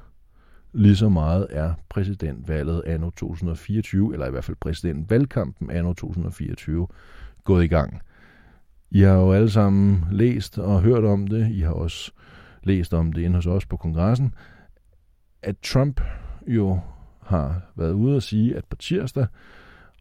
lige 0.73 0.97
så 0.97 1.09
meget 1.09 1.47
er 1.51 1.75
præsidentvalget 1.89 2.83
anno 2.87 3.11
2024, 3.11 4.13
eller 4.13 4.27
i 4.27 4.31
hvert 4.31 4.45
fald 4.45 4.57
præsidentvalgkampen 4.61 5.71
anno 5.71 5.93
2024, 5.93 6.87
gået 7.45 7.65
i 7.65 7.69
gang. 7.69 8.03
I 8.91 9.01
har 9.01 9.15
jo 9.15 9.33
alle 9.33 9.51
sammen 9.51 10.05
læst 10.11 10.59
og 10.59 10.83
hørt 10.83 11.05
om 11.05 11.27
det. 11.27 11.51
I 11.51 11.61
har 11.61 11.73
også 11.73 12.13
læst 12.63 12.95
om 12.95 13.13
det 13.13 13.23
inde 13.23 13.37
hos 13.37 13.47
os 13.47 13.67
på 13.67 13.77
kongressen, 13.77 14.35
at 15.43 15.57
Trump 15.63 16.01
jo 16.47 16.81
har 17.29 17.61
været 17.77 17.93
ude 17.93 18.17
og 18.17 18.23
sige, 18.23 18.57
at 18.57 18.65
på 18.65 18.77
tirsdag, 18.77 19.27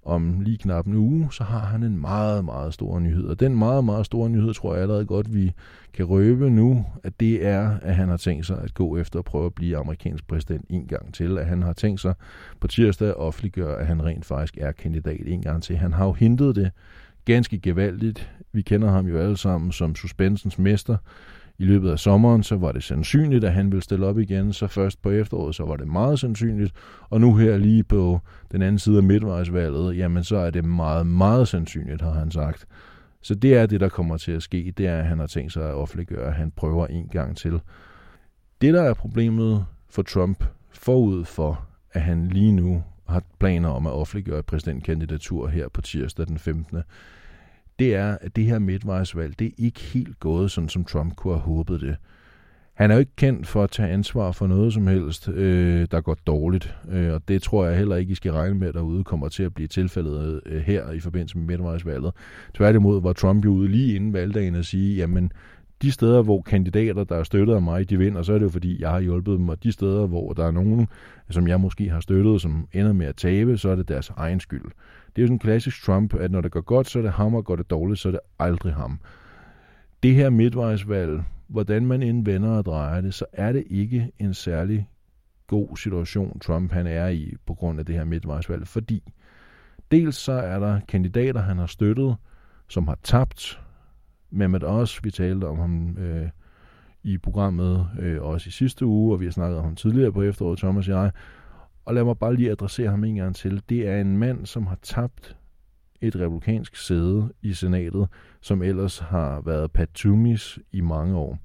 om 0.06 0.42
lige 0.42 0.58
knap 0.58 0.86
en 0.86 0.94
uge, 0.94 1.28
så 1.32 1.44
har 1.44 1.60
han 1.60 1.84
en 1.84 2.02
meget, 2.02 2.46
meget 2.46 2.74
stor 2.74 3.00
nyhed. 3.00 3.24
Og 3.24 3.40
den 3.40 3.58
meget, 3.58 3.84
meget 3.84 4.06
store 4.06 4.30
nyhed, 4.30 4.54
tror 4.54 4.74
jeg 4.74 4.82
allerede 4.82 5.06
godt, 5.06 5.34
vi 5.34 5.54
kan 5.94 6.06
røbe 6.06 6.50
nu, 6.50 6.86
at 7.04 7.20
det 7.20 7.46
er, 7.46 7.78
at 7.82 7.96
han 7.96 8.10
har 8.10 8.18
tænkt 8.18 8.46
sig 8.46 8.62
at 8.64 8.74
gå 8.74 8.98
efter 8.98 9.20
at 9.20 9.26
prøve 9.26 9.46
at 9.46 9.54
blive 9.54 9.78
amerikansk 9.78 10.28
præsident 10.28 10.66
en 10.70 10.88
gang 10.88 11.14
til. 11.14 11.38
At 11.38 11.46
han 11.46 11.64
har 11.64 11.74
tænkt 11.74 12.02
sig 12.02 12.14
på 12.60 12.68
tirsdag 12.68 13.08
at 13.08 13.18
offentliggøre, 13.18 13.80
at 13.80 13.88
han 13.88 14.06
rent 14.06 14.26
faktisk 14.26 14.58
er 14.58 14.72
kandidat 14.72 15.22
en 15.26 15.42
gang 15.42 15.64
til. 15.64 15.78
Han 15.78 15.94
har 15.94 16.06
jo 16.06 16.14
hintet 16.14 16.56
det 16.56 16.72
ganske 17.26 17.60
gevaldigt. 17.60 18.32
Vi 18.52 18.62
kender 18.62 18.92
ham 18.92 19.08
jo 19.08 19.18
alle 19.18 19.38
sammen 19.38 19.72
som 19.72 19.96
suspensens 19.96 20.60
mester 20.60 20.98
i 21.60 21.66
løbet 21.66 21.90
af 21.92 22.00
sommeren, 22.00 22.44
så 22.44 22.56
var 22.56 22.72
det 22.72 22.84
sandsynligt, 22.84 23.44
at 23.44 23.54
han 23.54 23.72
ville 23.72 23.84
stille 23.84 24.06
op 24.06 24.20
igen, 24.20 24.54
så 24.54 24.68
først 24.68 25.02
på 25.02 25.10
efteråret, 25.10 25.56
så 25.56 25.66
var 25.66 25.76
det 25.76 25.88
meget 25.88 26.20
sandsynligt, 26.20 26.74
og 27.10 27.22
nu 27.22 27.36
her 27.36 27.58
lige 27.58 27.84
på 27.84 28.20
den 28.52 28.62
anden 28.62 28.80
side 28.80 28.98
af 28.98 29.04
midtvejsvalget, 29.04 29.98
jamen 29.98 30.24
så 30.24 30.38
er 30.38 30.50
det 30.50 30.66
meget, 30.66 31.08
meget 31.08 31.48
sandsynligt, 31.48 32.02
har 32.02 32.12
han 32.12 32.32
sagt. 32.32 32.66
Så 33.22 33.36
det 33.36 33.58
er 33.58 33.66
det, 33.66 33.80
der 33.80 33.90
kommer 33.90 34.18
til 34.18 34.32
at 34.32 34.44
ske, 34.44 34.74
det 34.78 34.88
er, 34.88 34.98
at 34.98 35.06
han 35.06 35.20
har 35.20 35.28
tænkt 35.28 35.54
sig 35.54 35.70
at 35.70 35.76
offentliggøre, 35.76 36.28
at 36.28 36.34
han 36.34 36.52
prøver 36.52 36.88
en 36.88 37.08
gang 37.08 37.38
til. 37.38 37.60
Det, 38.62 38.74
der 38.74 38.82
er 38.82 38.94
problemet 38.94 39.66
for 39.90 40.02
Trump 40.02 40.44
forud 40.74 41.26
for, 41.26 41.68
at 41.92 42.02
han 42.02 42.28
lige 42.28 42.52
nu 42.52 42.84
har 43.08 43.24
planer 43.40 43.70
om 43.70 43.88
at 43.88 43.94
offentliggøre 43.94 44.40
et 44.40 44.46
præsidentkandidatur 44.46 45.48
her 45.48 45.68
på 45.70 45.82
tirsdag 45.82 46.28
den 46.28 46.38
15 46.38 46.78
det 47.80 47.96
er, 47.96 48.18
at 48.22 48.36
det 48.36 48.46
her 48.46 48.60
midtvejsvalg, 48.60 49.40
det 49.40 49.48
er 49.48 49.52
ikke 49.58 49.80
helt 49.80 50.20
gået, 50.20 50.52
sådan 50.52 50.70
som 50.70 50.86
Trump 50.86 51.16
kunne 51.16 51.34
have 51.34 51.42
håbet 51.42 51.82
det. 51.82 51.96
Han 52.74 52.92
er 52.92 52.96
jo 52.96 53.00
ikke 53.00 53.16
kendt 53.16 53.48
for 53.48 53.64
at 53.64 53.72
tage 53.72 53.90
ansvar 53.90 54.32
for 54.32 54.48
noget 54.48 54.74
som 54.74 54.88
helst, 54.88 55.30
øh, 55.30 55.88
der 55.92 56.02
går 56.02 56.18
dårligt. 56.28 56.76
Øh, 56.92 57.14
og 57.14 57.22
det 57.28 57.42
tror 57.42 57.66
jeg 57.66 57.78
heller 57.78 57.96
ikke, 57.96 58.12
I 58.12 58.16
skal 58.16 58.32
regne 58.32 58.56
med, 58.56 58.68
at 58.68 58.74
derude 58.74 59.04
kommer 59.04 59.30
til 59.30 59.44
at 59.44 59.54
blive 59.54 59.68
tilfældet 59.68 60.42
øh, 60.46 60.62
her 60.62 60.92
i 60.92 61.00
forbindelse 61.00 61.38
med 61.38 61.48
midtvejsvalget. 61.48 62.12
Tværtimod 62.54 63.02
var 63.02 63.14
Trump 63.14 63.46
jo 63.46 63.52
ude 63.52 63.68
lige 63.68 63.96
inden 63.96 64.14
valgdagen 64.14 64.56
at 64.56 64.66
sige, 64.66 64.96
jamen 64.96 65.32
de 65.82 65.92
steder, 65.92 66.22
hvor 66.22 66.42
kandidater, 66.42 67.04
der 67.04 67.16
er 67.16 67.24
støttet 67.24 67.54
af 67.54 67.62
mig, 67.62 67.90
de 67.90 67.98
vinder, 67.98 68.22
så 68.22 68.34
er 68.34 68.38
det 68.38 68.46
jo 68.46 68.50
fordi, 68.50 68.82
jeg 68.82 68.90
har 68.90 69.00
hjulpet 69.00 69.38
dem. 69.38 69.50
Og 69.50 69.64
de 69.64 69.72
steder, 69.72 70.08
hvor 70.08 70.34
der 70.34 70.46
er 70.46 70.52
nogen, 70.52 70.88
som 71.30 71.48
jeg 71.48 71.60
måske 71.60 71.90
har 71.90 72.00
støttet, 72.00 72.42
som 72.42 72.68
ender 72.74 72.94
med 72.94 73.06
at 73.06 73.16
tabe, 73.16 73.58
så 73.58 73.70
er 73.70 73.76
det 73.76 73.88
deres 73.88 74.12
egen 74.18 74.40
skyld. 74.40 74.72
Det 75.18 75.22
er 75.22 75.26
jo 75.26 75.28
sådan 75.28 75.36
en 75.36 75.40
klassisk 75.40 75.84
Trump, 75.84 76.14
at 76.14 76.32
når 76.32 76.42
det 76.42 76.52
går 76.52 76.62
godt, 76.62 76.90
så 76.90 77.00
er 77.00 77.04
det 77.04 77.12
ham, 77.12 77.36
og 77.36 77.46
går 77.46 77.56
det 77.56 77.70
dårligt, 77.70 78.00
så 78.00 78.10
er 78.10 78.12
det 78.12 78.20
aldrig 78.40 78.74
ham. 78.74 79.00
Det 80.04 80.16
her 80.16 80.30
midtvejsvalg, 80.30 81.24
hvordan 81.48 81.86
man 81.86 82.04
end 82.04 82.26
vender 82.26 82.50
og 82.50 82.66
drejer 82.66 83.02
det, 83.02 83.14
så 83.14 83.26
er 83.34 83.52
det 83.52 83.64
ikke 83.70 84.12
en 84.20 84.34
særlig 84.34 84.90
god 85.48 85.78
situation, 85.78 86.40
Trump 86.40 86.72
han 86.72 86.88
er 86.88 87.08
i 87.08 87.34
på 87.46 87.54
grund 87.54 87.80
af 87.80 87.86
det 87.86 87.96
her 87.96 88.04
midtvejsvalg, 88.04 88.68
fordi 88.68 89.14
dels 89.92 90.16
så 90.16 90.32
er 90.32 90.60
der 90.60 90.80
kandidater, 90.88 91.42
han 91.42 91.58
har 91.58 91.66
støttet, 91.66 92.16
som 92.68 92.88
har 92.88 92.98
tabt. 93.04 93.62
Mehmet 94.30 94.64
Oz, 94.64 95.04
vi 95.04 95.12
talte 95.12 95.46
om 95.46 95.60
ham 95.60 95.98
øh, 95.98 96.30
i 97.04 97.18
programmet 97.18 97.88
øh, 98.00 98.22
også 98.22 98.48
i 98.48 98.52
sidste 98.52 98.86
uge, 98.86 99.14
og 99.14 99.20
vi 99.20 99.26
har 99.26 99.32
snakket 99.32 99.58
om 99.58 99.64
ham 99.64 99.76
tidligere 99.76 100.12
på 100.12 100.22
efteråret, 100.22 100.60
Thomas 100.60 100.88
og 100.88 101.04
jeg, 101.04 101.12
og 101.88 101.94
lad 101.94 102.03
mig 102.03 102.17
bare 102.17 102.36
lige 102.36 102.51
adressere 102.51 102.89
ham 102.89 103.03
en 103.03 103.15
gang 103.15 103.36
til. 103.36 103.63
Det 103.70 103.88
er 103.88 104.01
en 104.01 104.17
mand, 104.17 104.46
som 104.46 104.67
har 104.67 104.77
tabt 104.82 105.38
et 106.01 106.15
republikansk 106.15 106.75
sæde 106.75 107.34
i 107.41 107.53
senatet, 107.53 108.08
som 108.41 108.62
ellers 108.62 109.00
har 109.00 109.41
været 109.41 109.72
patumis 109.72 110.60
i 110.72 110.82
mange 110.82 111.15
år. 111.15 111.39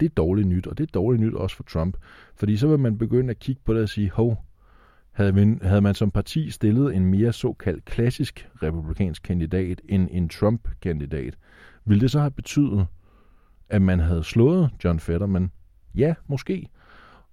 Det 0.00 0.06
er 0.06 0.14
dårligt 0.14 0.48
nyt, 0.48 0.66
og 0.66 0.78
det 0.78 0.86
er 0.86 0.92
dårligt 0.92 1.22
nyt 1.22 1.34
også 1.34 1.56
for 1.56 1.62
Trump. 1.62 1.96
Fordi 2.36 2.56
så 2.56 2.68
vil 2.68 2.78
man 2.78 2.98
begynde 2.98 3.30
at 3.30 3.38
kigge 3.38 3.62
på 3.64 3.74
det 3.74 3.82
og 3.82 3.88
sige, 3.88 4.10
hov, 4.10 4.44
havde 5.12 5.32
man, 5.32 5.58
havde 5.62 5.80
man 5.80 5.94
som 5.94 6.10
parti 6.10 6.50
stillet 6.50 6.96
en 6.96 7.06
mere 7.06 7.32
såkaldt 7.32 7.84
klassisk 7.84 8.48
republikansk 8.62 9.22
kandidat 9.22 9.80
end 9.88 10.08
en 10.10 10.28
Trump-kandidat, 10.28 11.36
ville 11.84 12.00
det 12.00 12.10
så 12.10 12.20
have 12.20 12.30
betydet, 12.30 12.86
at 13.68 13.82
man 13.82 14.00
havde 14.00 14.24
slået 14.24 14.70
John 14.84 15.00
Fetterman? 15.00 15.50
Ja, 15.94 16.14
måske. 16.26 16.68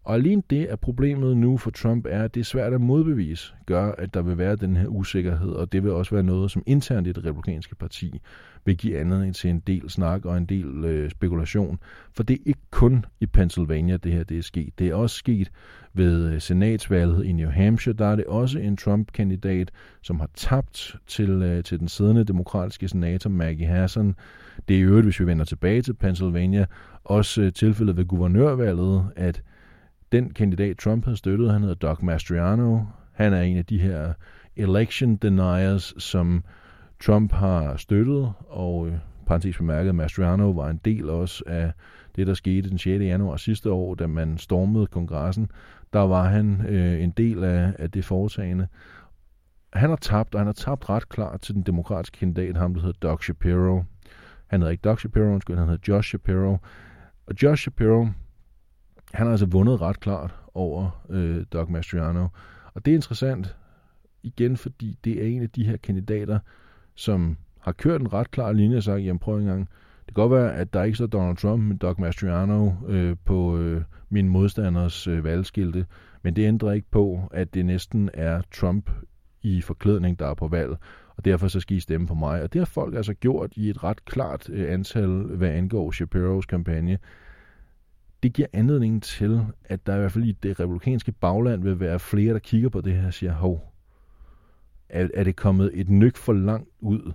Og 0.03 0.15
alene 0.15 0.43
det, 0.49 0.65
at 0.65 0.79
problemet 0.79 1.37
nu 1.37 1.57
for 1.57 1.71
Trump 1.71 2.05
er, 2.09 2.23
at 2.23 2.35
det 2.35 2.39
er 2.39 2.45
svært 2.45 2.73
at 2.73 2.81
modbevise, 2.81 3.53
gør, 3.65 3.91
at 3.91 4.13
der 4.13 4.21
vil 4.21 4.37
være 4.37 4.55
den 4.55 4.75
her 4.75 4.87
usikkerhed, 4.87 5.49
og 5.49 5.71
det 5.71 5.83
vil 5.83 5.91
også 5.91 6.15
være 6.15 6.23
noget, 6.23 6.51
som 6.51 6.63
internt 6.65 7.07
i 7.07 7.11
det 7.11 7.25
republikanske 7.25 7.75
parti 7.75 8.21
vil 8.65 8.77
give 8.77 8.99
anledning 8.99 9.35
til 9.35 9.49
en 9.49 9.59
del 9.59 9.89
snak 9.89 10.25
og 10.25 10.37
en 10.37 10.45
del 10.45 10.85
øh, 10.85 11.11
spekulation. 11.11 11.79
For 12.13 12.23
det 12.23 12.33
er 12.33 12.43
ikke 12.45 12.59
kun 12.71 13.05
i 13.19 13.25
Pennsylvania, 13.25 13.97
det 13.97 14.11
her 14.11 14.23
det 14.23 14.37
er 14.37 14.41
sket. 14.41 14.79
Det 14.79 14.87
er 14.87 14.95
også 14.95 15.15
sket 15.15 15.51
ved 15.93 16.33
øh, 16.33 16.41
senatsvalget 16.41 17.25
i 17.25 17.31
New 17.31 17.49
Hampshire. 17.49 17.95
Der 17.95 18.05
er 18.05 18.15
det 18.15 18.25
også 18.25 18.59
en 18.59 18.77
Trump-kandidat, 18.77 19.71
som 20.01 20.19
har 20.19 20.29
tabt 20.35 20.95
til, 21.07 21.29
øh, 21.29 21.63
til 21.63 21.79
den 21.79 21.87
siddende 21.87 22.23
demokratiske 22.23 22.87
senator 22.87 23.29
Maggie 23.29 23.67
Hassan. 23.67 24.15
Det 24.67 24.75
er 24.75 24.79
i 24.79 24.83
øvrigt, 24.83 25.05
hvis 25.05 25.19
vi 25.19 25.25
vender 25.25 25.45
tilbage 25.45 25.81
til 25.81 25.93
Pennsylvania, 25.93 26.65
også 27.03 27.41
øh, 27.41 27.53
tilfældet 27.53 27.97
ved 27.97 28.05
guvernørvalget, 28.05 29.05
at 29.15 29.41
den 30.11 30.33
kandidat, 30.33 30.77
Trump 30.77 31.05
havde 31.05 31.17
støttet, 31.17 31.51
han 31.51 31.61
hedder 31.61 31.75
Doug 31.75 32.05
Mastriano. 32.05 32.79
Han 33.11 33.33
er 33.33 33.41
en 33.41 33.57
af 33.57 33.65
de 33.65 33.79
her 33.79 34.13
election 34.55 35.15
deniers, 35.15 35.93
som 35.97 36.43
Trump 36.99 37.31
har 37.31 37.75
støttet, 37.75 38.33
og 38.49 38.87
øh, 38.87 38.93
parentes 39.25 39.57
bemærket, 39.57 39.95
Mastriano 39.95 40.49
var 40.49 40.69
en 40.69 40.79
del 40.85 41.09
også 41.09 41.43
af 41.47 41.71
det, 42.15 42.27
der 42.27 42.33
skete 42.33 42.69
den 42.69 42.77
6. 42.77 43.01
januar 43.01 43.37
sidste 43.37 43.71
år, 43.71 43.95
da 43.95 44.07
man 44.07 44.37
stormede 44.37 44.87
kongressen. 44.87 45.51
Der 45.93 45.99
var 45.99 46.29
han 46.29 46.65
øh, 46.67 47.03
en 47.03 47.11
del 47.11 47.43
af, 47.43 47.73
af 47.79 47.91
det 47.91 48.05
foretagende. 48.05 48.67
Han 49.73 49.89
har 49.89 49.97
tabt, 49.97 50.35
og 50.35 50.39
han 50.39 50.47
har 50.47 50.53
tabt 50.53 50.89
ret 50.89 51.09
klart 51.09 51.41
til 51.41 51.55
den 51.55 51.63
demokratiske 51.63 52.17
kandidat, 52.17 52.57
ham 52.57 52.73
der 52.73 52.81
hedder 52.81 53.07
Doug 53.09 53.23
Shapiro. 53.23 53.83
Han 54.47 54.59
hedder 54.59 54.71
ikke 54.71 54.81
Doug 54.81 54.99
Shapiro, 54.99 55.39
han 55.49 55.57
hedder 55.57 55.77
Josh 55.87 56.09
Shapiro. 56.09 56.57
Og 57.27 57.43
Josh 57.43 57.61
Shapiro, 57.61 58.07
han 59.13 59.25
har 59.25 59.31
altså 59.31 59.45
vundet 59.45 59.81
ret 59.81 59.99
klart 59.99 60.35
over 60.53 61.03
øh, 61.09 61.45
Doug 61.53 61.71
Mastriano. 61.71 62.27
Og 62.73 62.85
det 62.85 62.91
er 62.91 62.95
interessant, 62.95 63.55
igen 64.23 64.57
fordi 64.57 64.97
det 65.03 65.23
er 65.23 65.27
en 65.27 65.41
af 65.41 65.49
de 65.49 65.65
her 65.65 65.77
kandidater, 65.77 66.39
som 66.95 67.37
har 67.59 67.71
kørt 67.71 68.01
en 68.01 68.13
ret 68.13 68.31
klar 68.31 68.51
linje 68.51 68.77
og 68.77 68.83
sagt, 68.83 69.03
jamen 69.03 69.19
prøv 69.19 69.37
en 69.37 69.45
gang, 69.45 69.69
det 70.05 70.15
kan 70.15 70.21
godt 70.21 70.31
være, 70.31 70.55
at 70.55 70.73
der 70.73 70.83
ikke 70.83 70.95
står 70.95 71.07
Donald 71.07 71.37
Trump, 71.37 71.63
men 71.63 71.77
Doug 71.77 71.95
Mastriano 71.99 72.71
øh, 72.87 73.15
på 73.25 73.57
øh, 73.57 73.81
min 74.09 74.29
modstanders 74.29 75.07
øh, 75.07 75.23
valgskilte, 75.23 75.85
men 76.23 76.35
det 76.35 76.47
ændrer 76.47 76.71
ikke 76.71 76.91
på, 76.91 77.29
at 77.31 77.53
det 77.53 77.65
næsten 77.65 78.09
er 78.13 78.41
Trump 78.53 78.91
i 79.41 79.61
forklædning, 79.61 80.19
der 80.19 80.27
er 80.27 80.33
på 80.33 80.47
valg, 80.47 80.75
og 81.17 81.25
derfor 81.25 81.47
så 81.47 81.59
skal 81.59 81.77
I 81.77 81.79
stemme 81.79 82.07
på 82.07 82.13
mig. 82.13 82.41
Og 82.41 82.53
det 82.53 82.59
har 82.59 82.65
folk 82.65 82.95
altså 82.95 83.13
gjort 83.13 83.53
i 83.55 83.69
et 83.69 83.83
ret 83.83 84.05
klart 84.05 84.49
øh, 84.49 84.73
antal, 84.73 85.09
hvad 85.09 85.49
angår 85.49 85.91
Shapiro's 85.91 86.45
kampagne 86.45 86.97
det 88.23 88.33
giver 88.33 88.47
anledning 88.53 89.03
til, 89.03 89.41
at 89.65 89.87
der 89.87 89.95
i 89.95 89.99
hvert 89.99 90.11
fald 90.11 90.25
i 90.25 90.31
det 90.31 90.59
republikanske 90.59 91.11
bagland 91.11 91.63
vil 91.63 91.79
være 91.79 91.99
flere, 91.99 92.33
der 92.33 92.39
kigger 92.39 92.69
på 92.69 92.81
det 92.81 92.93
her 92.93 93.07
og 93.07 93.13
siger, 93.13 93.33
hov, 93.33 93.73
er, 94.89 95.07
er 95.13 95.23
det 95.23 95.35
kommet 95.35 95.71
et 95.73 95.89
nyk 95.89 96.17
for 96.17 96.33
langt 96.33 96.69
ud? 96.79 97.11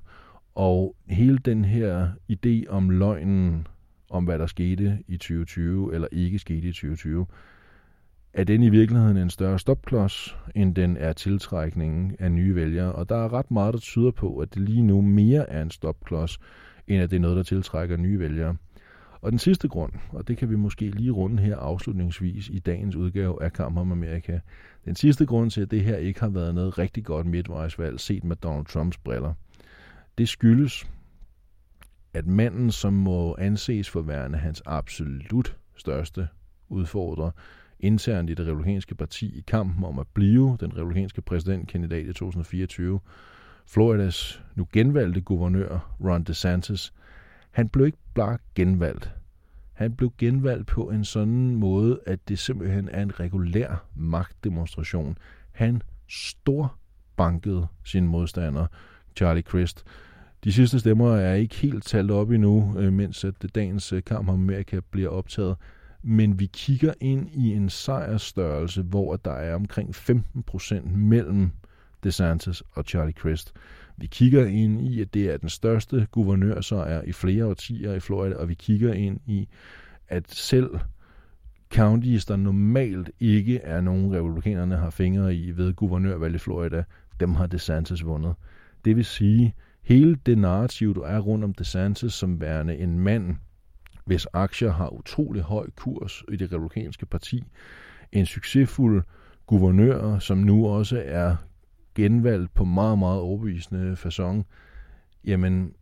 Og 0.55 0.97
hele 1.07 1.39
den 1.39 1.65
her 1.65 2.09
idé 2.33 2.69
om 2.69 2.91
løgnen, 2.91 3.67
om 4.11 4.25
hvad 4.25 4.39
der 4.39 4.47
skete 4.47 4.99
i 5.09 5.17
2020, 5.17 5.95
eller 5.95 6.09
ikke 6.13 6.39
skete 6.39 6.69
i 6.69 6.73
2020, 6.73 7.27
er 8.33 8.45
den 8.45 8.63
i 8.63 8.69
virkeligheden 8.69 9.17
en 9.17 9.31
større 9.31 9.59
stopklods, 9.59 10.37
end 10.55 10.75
den 10.75 10.97
er 10.97 11.13
tiltrækningen 11.13 12.17
af 12.19 12.33
nye 12.33 12.55
vælgere. 12.55 12.93
Og 12.93 13.09
der 13.09 13.17
er 13.17 13.33
ret 13.33 13.51
meget, 13.51 13.75
der 13.75 13.81
tyder 13.81 14.11
på, 14.11 14.39
at 14.39 14.55
det 14.55 14.63
lige 14.63 14.83
nu 14.83 15.01
mere 15.01 15.51
er 15.51 15.63
en 15.63 15.71
stopklods, 15.71 16.39
end 16.87 17.03
at 17.03 17.11
det 17.11 17.17
er 17.17 17.21
noget, 17.21 17.37
der 17.37 17.43
tiltrækker 17.43 17.97
nye 17.97 18.19
vælgere. 18.19 18.57
Og 19.21 19.31
den 19.31 19.39
sidste 19.39 19.69
grund, 19.69 19.93
og 20.09 20.29
det 20.29 20.37
kan 20.37 20.51
vi 20.51 20.57
måske 20.57 20.91
lige 20.91 21.11
runde 21.11 21.43
her 21.43 21.57
afslutningsvis 21.57 22.49
i 22.49 22.59
dagens 22.59 22.97
udgave 22.97 23.43
af 23.43 23.53
Kamp 23.53 23.79
om 23.79 23.93
Amerika. 23.93 24.39
Den 24.85 24.95
sidste 24.95 25.27
grund 25.27 25.51
til, 25.51 25.61
at 25.61 25.71
det 25.71 25.85
her 25.85 25.97
ikke 25.97 26.21
har 26.21 26.29
været 26.29 26.55
noget 26.55 26.79
rigtig 26.79 27.05
godt 27.05 27.27
midtvejsvalg 27.27 28.01
set 28.01 28.25
med 28.25 28.37
Donald 28.37 28.67
Trumps 28.67 28.99
briller, 28.99 29.35
det 30.19 30.29
skyldes, 30.29 30.87
at 32.15 32.27
manden, 32.27 32.71
som 32.71 32.93
må 32.93 33.37
anses 33.39 33.91
for 33.91 34.01
værende 34.01 34.39
hans 34.39 34.63
absolut 34.67 35.57
største 35.77 36.29
udfordrer 36.69 37.31
internt 37.81 38.31
i 38.31 38.35
det 38.35 38.47
republikanske 38.47 38.95
parti 38.95 39.39
i 39.39 39.41
kampen 39.41 39.85
om 39.85 39.99
at 39.99 40.07
blive 40.15 40.57
den 40.61 40.77
republikanske 40.77 41.23
præsidentkandidat 41.23 42.07
i 42.07 42.13
2024, 42.13 43.01
Floridas 43.67 44.43
nu 44.55 44.69
genvalgte 44.73 45.21
guvernør 45.21 45.97
Ron 46.05 46.23
DeSantis, 46.23 46.93
han 47.57 47.69
blev 47.69 47.87
ikke 47.87 47.99
bare 48.15 48.39
genvalgt. 48.55 49.11
Han 49.73 49.93
blev 49.93 50.13
genvalgt 50.19 50.67
på 50.67 50.91
en 50.91 51.05
sådan 51.05 51.55
måde, 51.55 52.01
at 52.07 52.29
det 52.29 52.39
simpelthen 52.39 52.89
er 52.89 53.03
en 53.03 53.21
regulær 53.21 53.87
magtdemonstration. 53.95 55.19
Han 55.53 55.83
storbankede 56.09 57.67
sin 57.85 58.07
modstander, 58.07 58.67
Charlie 59.17 59.43
Crist. 59.43 59.85
De 60.45 60.53
sidste 60.53 60.81
stemmer 60.81 61.17
er 61.17 61.35
ikke 61.35 61.55
helt 61.55 61.85
talt 61.85 62.11
op 62.11 62.31
endnu, 62.31 62.75
øh, 62.79 62.93
mens 62.93 63.25
at 63.25 63.35
dagens 63.55 63.93
øh, 63.93 64.05
kamp 64.05 64.29
om 64.29 64.35
Amerika 64.35 64.81
bliver 64.91 65.09
optaget. 65.09 65.57
Men 66.03 66.39
vi 66.39 66.47
kigger 66.47 66.95
ind 67.01 67.29
i 67.33 67.53
en 67.53 67.71
sejrstørrelse, 67.71 68.83
hvor 68.83 69.17
der 69.17 69.35
er 69.35 69.55
omkring 69.55 69.95
15 69.95 70.43
procent 70.43 70.97
mellem 70.97 71.51
DeSantis 72.05 72.63
og 72.73 72.85
Charlie 72.85 73.15
Crist. 73.15 73.53
Vi 73.97 74.07
kigger 74.07 74.47
ind 74.47 74.81
i, 74.81 75.00
at 75.00 75.15
det 75.15 75.31
er 75.31 75.37
den 75.37 75.49
største 75.49 76.07
guvernørsejr 76.11 77.03
i 77.03 77.12
flere 77.12 77.47
årtier 77.47 77.95
i 77.95 78.00
Florida, 78.00 78.35
og 78.37 78.49
vi 78.49 78.55
kigger 78.55 78.93
ind 78.93 79.21
i, 79.26 79.49
at 80.09 80.31
selv 80.31 80.71
counties, 81.75 82.25
der 82.25 82.37
normalt 82.37 83.11
ikke 83.21 83.59
er 83.59 83.81
nogen 83.81 84.17
republikanerne 84.17 84.76
har 84.76 84.91
fingre 84.91 85.35
i 85.35 85.50
ved 85.57 85.73
guvernørvalg 85.73 86.35
i 86.35 86.38
Florida, 86.38 86.85
dem 87.21 87.35
har 87.35 87.47
DeSantis 87.47 88.05
vundet. 88.05 88.35
Det 88.85 88.97
vil 88.97 89.05
sige, 89.05 89.55
hele 89.83 90.17
det 90.26 90.38
narrativ, 90.38 90.95
du 90.95 91.00
er 91.00 91.19
rundt 91.19 91.45
om 91.45 91.55
DeSantis 91.55 92.12
som 92.12 92.41
værende 92.41 92.76
en 92.76 92.99
mand, 92.99 93.37
hvis 94.05 94.26
aktier 94.33 94.73
har 94.73 94.88
utrolig 94.88 95.43
høj 95.43 95.71
kurs 95.76 96.23
i 96.33 96.37
det 96.37 96.53
republikanske 96.53 97.07
parti. 97.07 97.45
En 98.12 98.26
succesfuld 98.26 99.03
guvernør, 99.47 100.19
som 100.19 100.38
nu 100.38 100.67
også 100.67 101.03
er 101.07 101.37
genvalgt 101.97 102.55
på 102.55 102.65
meget, 102.65 102.99
meget 102.99 103.21
overbevisende 103.21 103.93
façon, 103.93 104.43
jamen, 105.25 105.73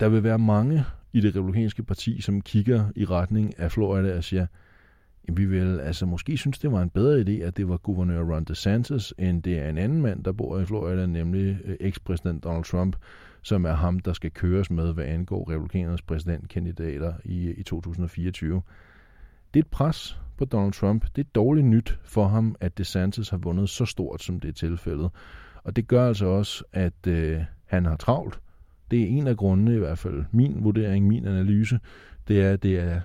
der 0.00 0.08
vil 0.08 0.22
være 0.22 0.38
mange 0.38 0.84
i 1.12 1.20
det 1.20 1.36
republikanske 1.36 1.82
parti, 1.82 2.20
som 2.20 2.40
kigger 2.40 2.84
i 2.96 3.04
retning 3.04 3.58
af 3.58 3.72
Florida 3.72 4.16
og 4.16 4.24
siger, 4.24 4.46
vi 5.32 5.44
vil 5.44 5.80
altså 5.80 6.06
måske 6.06 6.36
synes, 6.36 6.58
det 6.58 6.72
var 6.72 6.82
en 6.82 6.90
bedre 6.90 7.20
idé, 7.20 7.46
at 7.46 7.56
det 7.56 7.68
var 7.68 7.76
guvernør 7.76 8.34
Ron 8.34 8.44
DeSantis, 8.44 9.14
end 9.18 9.42
det 9.42 9.58
er 9.58 9.68
en 9.68 9.78
anden 9.78 10.02
mand, 10.02 10.24
der 10.24 10.32
bor 10.32 10.60
i 10.60 10.64
Florida, 10.64 11.06
nemlig 11.06 11.58
øh, 11.64 11.76
ekspræsident 11.80 12.44
Donald 12.44 12.64
Trump, 12.64 12.96
som 13.42 13.64
er 13.64 13.72
ham, 13.72 13.98
der 13.98 14.12
skal 14.12 14.30
køres 14.30 14.70
med, 14.70 14.94
hvad 14.94 15.04
angår 15.04 15.50
republikanernes 15.50 16.02
præsidentkandidater 16.02 17.14
i, 17.24 17.50
i 17.50 17.62
2024. 17.62 18.62
Det 19.54 19.60
er 19.60 19.64
et 19.64 19.70
pres 19.70 20.20
på 20.36 20.44
Donald 20.44 20.72
Trump. 20.72 21.06
Det 21.16 21.26
er 21.26 21.30
dårligt 21.34 21.66
nyt 21.66 21.98
for 22.04 22.28
ham, 22.28 22.56
at 22.60 22.78
DeSantis 22.78 23.28
har 23.28 23.36
vundet 23.36 23.68
så 23.68 23.84
stort, 23.84 24.22
som 24.22 24.40
det 24.40 24.48
er 24.48 24.52
tilfældet. 24.52 25.10
Og 25.64 25.76
det 25.76 25.88
gør 25.88 26.08
altså 26.08 26.26
også, 26.26 26.64
at 26.72 27.06
øh, 27.06 27.40
han 27.64 27.86
har 27.86 27.96
travlt. 27.96 28.40
Det 28.90 29.02
er 29.02 29.06
en 29.06 29.26
af 29.26 29.36
grundene, 29.36 29.74
i 29.74 29.78
hvert 29.78 29.98
fald 29.98 30.24
min 30.30 30.64
vurdering, 30.64 31.06
min 31.06 31.26
analyse, 31.26 31.80
det 32.28 32.42
er, 32.42 32.52
at 32.52 32.62
det 32.62 32.78
er 32.78 33.00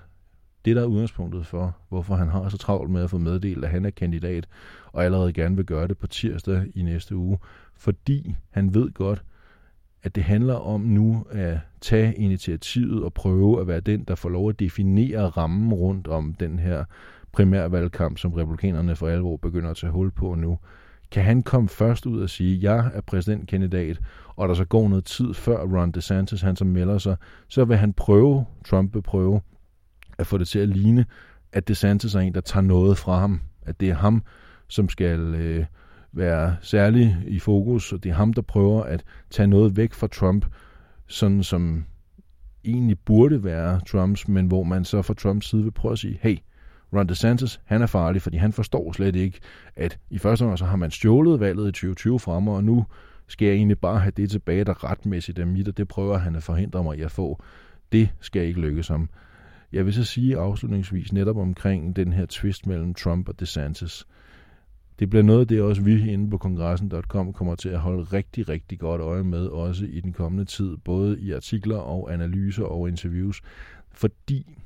det, 0.65 0.75
der 0.75 0.81
er 0.81 0.85
udgangspunktet 0.85 1.45
for, 1.45 1.77
hvorfor 1.89 2.15
han 2.15 2.27
har 2.27 2.49
så 2.49 2.57
travlt 2.57 2.91
med 2.91 3.03
at 3.03 3.09
få 3.09 3.17
meddelt, 3.17 3.65
at 3.65 3.71
han 3.71 3.85
er 3.85 3.89
kandidat, 3.89 4.47
og 4.91 5.05
allerede 5.05 5.33
gerne 5.33 5.55
vil 5.55 5.65
gøre 5.65 5.87
det 5.87 5.97
på 5.97 6.07
tirsdag 6.07 6.65
i 6.75 6.81
næste 6.81 7.15
uge, 7.15 7.37
fordi 7.75 8.35
han 8.49 8.73
ved 8.73 8.91
godt, 8.91 9.23
at 10.03 10.15
det 10.15 10.23
handler 10.23 10.55
om 10.55 10.81
nu 10.81 11.25
at 11.31 11.57
tage 11.81 12.15
initiativet 12.15 13.03
og 13.03 13.13
prøve 13.13 13.61
at 13.61 13.67
være 13.67 13.79
den, 13.79 14.03
der 14.03 14.15
får 14.15 14.29
lov 14.29 14.49
at 14.49 14.59
definere 14.59 15.21
rammen 15.29 15.73
rundt 15.73 16.07
om 16.07 16.33
den 16.33 16.59
her 16.59 16.83
primærvalgkamp, 17.31 18.17
som 18.17 18.33
republikanerne 18.33 18.95
for 18.95 19.07
alvor 19.07 19.37
begynder 19.37 19.69
at 19.69 19.77
tage 19.77 19.91
hul 19.91 20.11
på 20.11 20.35
nu. 20.35 20.59
Kan 21.11 21.23
han 21.23 21.43
komme 21.43 21.69
først 21.69 22.05
ud 22.05 22.21
og 22.21 22.29
sige, 22.29 22.55
at 22.57 22.63
jeg 22.63 22.91
er 22.93 23.01
præsidentkandidat, 23.01 23.99
og 24.35 24.49
der 24.49 24.53
så 24.53 24.65
går 24.65 24.89
noget 24.89 25.05
tid 25.05 25.33
før 25.33 25.65
Ron 25.65 25.91
DeSantis 25.91 26.41
han 26.41 26.55
så 26.55 26.65
melder 26.65 26.97
sig, 26.97 27.15
så 27.47 27.65
vil 27.65 27.77
han 27.77 27.93
prøve, 27.93 28.45
Trump 28.65 28.93
vil 28.93 29.01
prøve, 29.01 29.41
at 30.17 30.27
få 30.27 30.37
det 30.37 30.47
til 30.47 30.59
at 30.59 30.69
ligne, 30.69 31.05
at 31.53 31.67
DeSantis 31.67 32.15
er 32.15 32.19
en, 32.19 32.33
der 32.33 32.41
tager 32.41 32.63
noget 32.63 32.97
fra 32.97 33.19
ham. 33.19 33.41
At 33.61 33.79
det 33.79 33.89
er 33.89 33.95
ham, 33.95 34.23
som 34.67 34.89
skal 34.89 35.19
øh, 35.19 35.65
være 36.11 36.55
særlig 36.61 37.17
i 37.27 37.39
fokus, 37.39 37.93
og 37.93 38.03
det 38.03 38.09
er 38.09 38.13
ham, 38.13 38.33
der 38.33 38.41
prøver 38.41 38.83
at 38.83 39.03
tage 39.29 39.47
noget 39.47 39.77
væk 39.77 39.93
fra 39.93 40.07
Trump, 40.07 40.45
sådan 41.07 41.43
som 41.43 41.85
egentlig 42.65 42.99
burde 42.99 43.43
være 43.43 43.81
Trumps, 43.87 44.27
men 44.27 44.47
hvor 44.47 44.63
man 44.63 44.85
så 44.85 45.01
fra 45.01 45.13
Trumps 45.13 45.49
side 45.49 45.63
vil 45.63 45.71
prøve 45.71 45.91
at 45.91 45.99
sige, 45.99 46.19
hey, 46.21 46.37
Ron 46.93 47.07
DeSantis, 47.07 47.61
han 47.65 47.81
er 47.81 47.85
farlig, 47.85 48.21
fordi 48.21 48.37
han 48.37 48.53
forstår 48.53 48.91
slet 48.91 49.15
ikke, 49.15 49.39
at 49.75 49.99
i 50.09 50.17
første 50.17 50.43
omgang 50.43 50.59
så 50.59 50.65
har 50.65 50.75
man 50.75 50.91
stjålet 50.91 51.39
valget 51.39 51.67
i 51.67 51.71
2020 51.71 52.19
frem, 52.19 52.47
og 52.47 52.63
nu 52.63 52.85
skal 53.27 53.45
jeg 53.45 53.55
egentlig 53.55 53.79
bare 53.79 53.99
have 53.99 54.11
det 54.17 54.29
tilbage, 54.29 54.63
der 54.63 54.83
retmæssigt 54.83 55.39
er 55.39 55.45
mit, 55.45 55.67
og 55.67 55.77
det 55.77 55.87
prøver 55.87 56.17
han 56.17 56.35
at 56.35 56.43
forhindre 56.43 56.83
mig 56.83 56.97
i 56.97 57.01
at 57.01 57.11
få. 57.11 57.43
Det 57.91 58.09
skal 58.21 58.41
ikke 58.41 58.61
lykkes 58.61 58.87
ham. 58.87 59.09
Jeg 59.71 59.85
vil 59.85 59.93
så 59.93 60.03
sige 60.03 60.37
afslutningsvis 60.37 61.13
netop 61.13 61.37
omkring 61.37 61.95
den 61.95 62.13
her 62.13 62.25
twist 62.25 62.67
mellem 62.67 62.93
Trump 62.93 63.29
og 63.29 63.39
DeSantis. 63.39 64.07
Det 64.99 65.09
bliver 65.09 65.23
noget 65.23 65.39
af 65.39 65.47
det 65.47 65.61
også 65.61 65.81
vi 65.81 66.11
inde 66.11 66.29
på 66.29 66.37
kongressen.com 66.37 67.33
kommer 67.33 67.55
til 67.55 67.69
at 67.69 67.79
holde 67.79 68.03
rigtig, 68.03 68.49
rigtig 68.49 68.79
godt 68.79 69.01
øje 69.01 69.23
med, 69.23 69.45
også 69.47 69.85
i 69.85 70.01
den 70.01 70.13
kommende 70.13 70.45
tid, 70.45 70.77
både 70.77 71.19
i 71.19 71.31
artikler 71.31 71.77
og 71.77 72.13
analyser 72.13 72.63
og 72.63 72.89
interviews, 72.89 73.41
fordi 73.91 74.57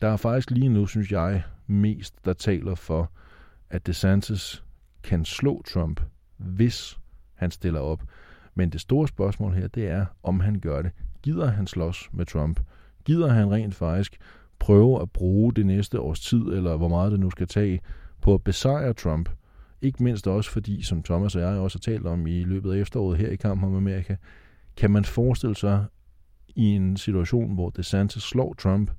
der 0.00 0.08
er 0.08 0.16
faktisk 0.16 0.50
lige 0.50 0.68
nu, 0.68 0.86
synes 0.86 1.12
jeg, 1.12 1.42
mest, 1.66 2.24
der 2.24 2.32
taler 2.32 2.74
for, 2.74 3.10
at 3.70 3.86
DeSantis 3.86 4.64
kan 5.02 5.24
slå 5.24 5.62
Trump, 5.62 6.00
hvis 6.36 6.98
han 7.34 7.50
stiller 7.50 7.80
op. 7.80 8.02
Men 8.54 8.70
det 8.70 8.80
store 8.80 9.08
spørgsmål 9.08 9.54
her, 9.54 9.68
det 9.68 9.88
er, 9.88 10.06
om 10.22 10.40
han 10.40 10.60
gør 10.60 10.82
det. 10.82 10.90
Gider 11.22 11.50
han 11.50 11.66
slås 11.66 12.08
med 12.12 12.26
Trump? 12.26 12.60
Gider 13.04 13.28
han 13.28 13.50
rent 13.50 13.74
faktisk 13.74 14.18
prøve 14.58 15.02
at 15.02 15.10
bruge 15.10 15.54
det 15.54 15.66
næste 15.66 16.00
års 16.00 16.20
tid, 16.20 16.42
eller 16.42 16.76
hvor 16.76 16.88
meget 16.88 17.12
det 17.12 17.20
nu 17.20 17.30
skal 17.30 17.46
tage, 17.46 17.80
på 18.24 18.34
at 18.34 18.42
besejre 18.42 18.92
Trump? 18.92 19.28
Ikke 19.82 20.02
mindst 20.02 20.26
også 20.26 20.50
fordi, 20.50 20.82
som 20.82 21.02
Thomas 21.02 21.36
og 21.36 21.42
jeg 21.42 21.48
også 21.48 21.78
har 21.78 21.92
talt 21.92 22.06
om 22.06 22.26
i 22.26 22.44
løbet 22.44 22.72
af 22.72 22.78
efteråret 22.78 23.18
her 23.18 23.28
i 23.28 23.36
kampen 23.36 23.68
om 23.68 23.76
Amerika, 23.76 24.16
kan 24.76 24.90
man 24.90 25.04
forestille 25.04 25.56
sig 25.56 25.84
i 26.48 26.64
en 26.64 26.96
situation, 26.96 27.54
hvor 27.54 27.70
DeSantis 27.70 28.22
slår 28.22 28.54
Trump, 28.54 28.90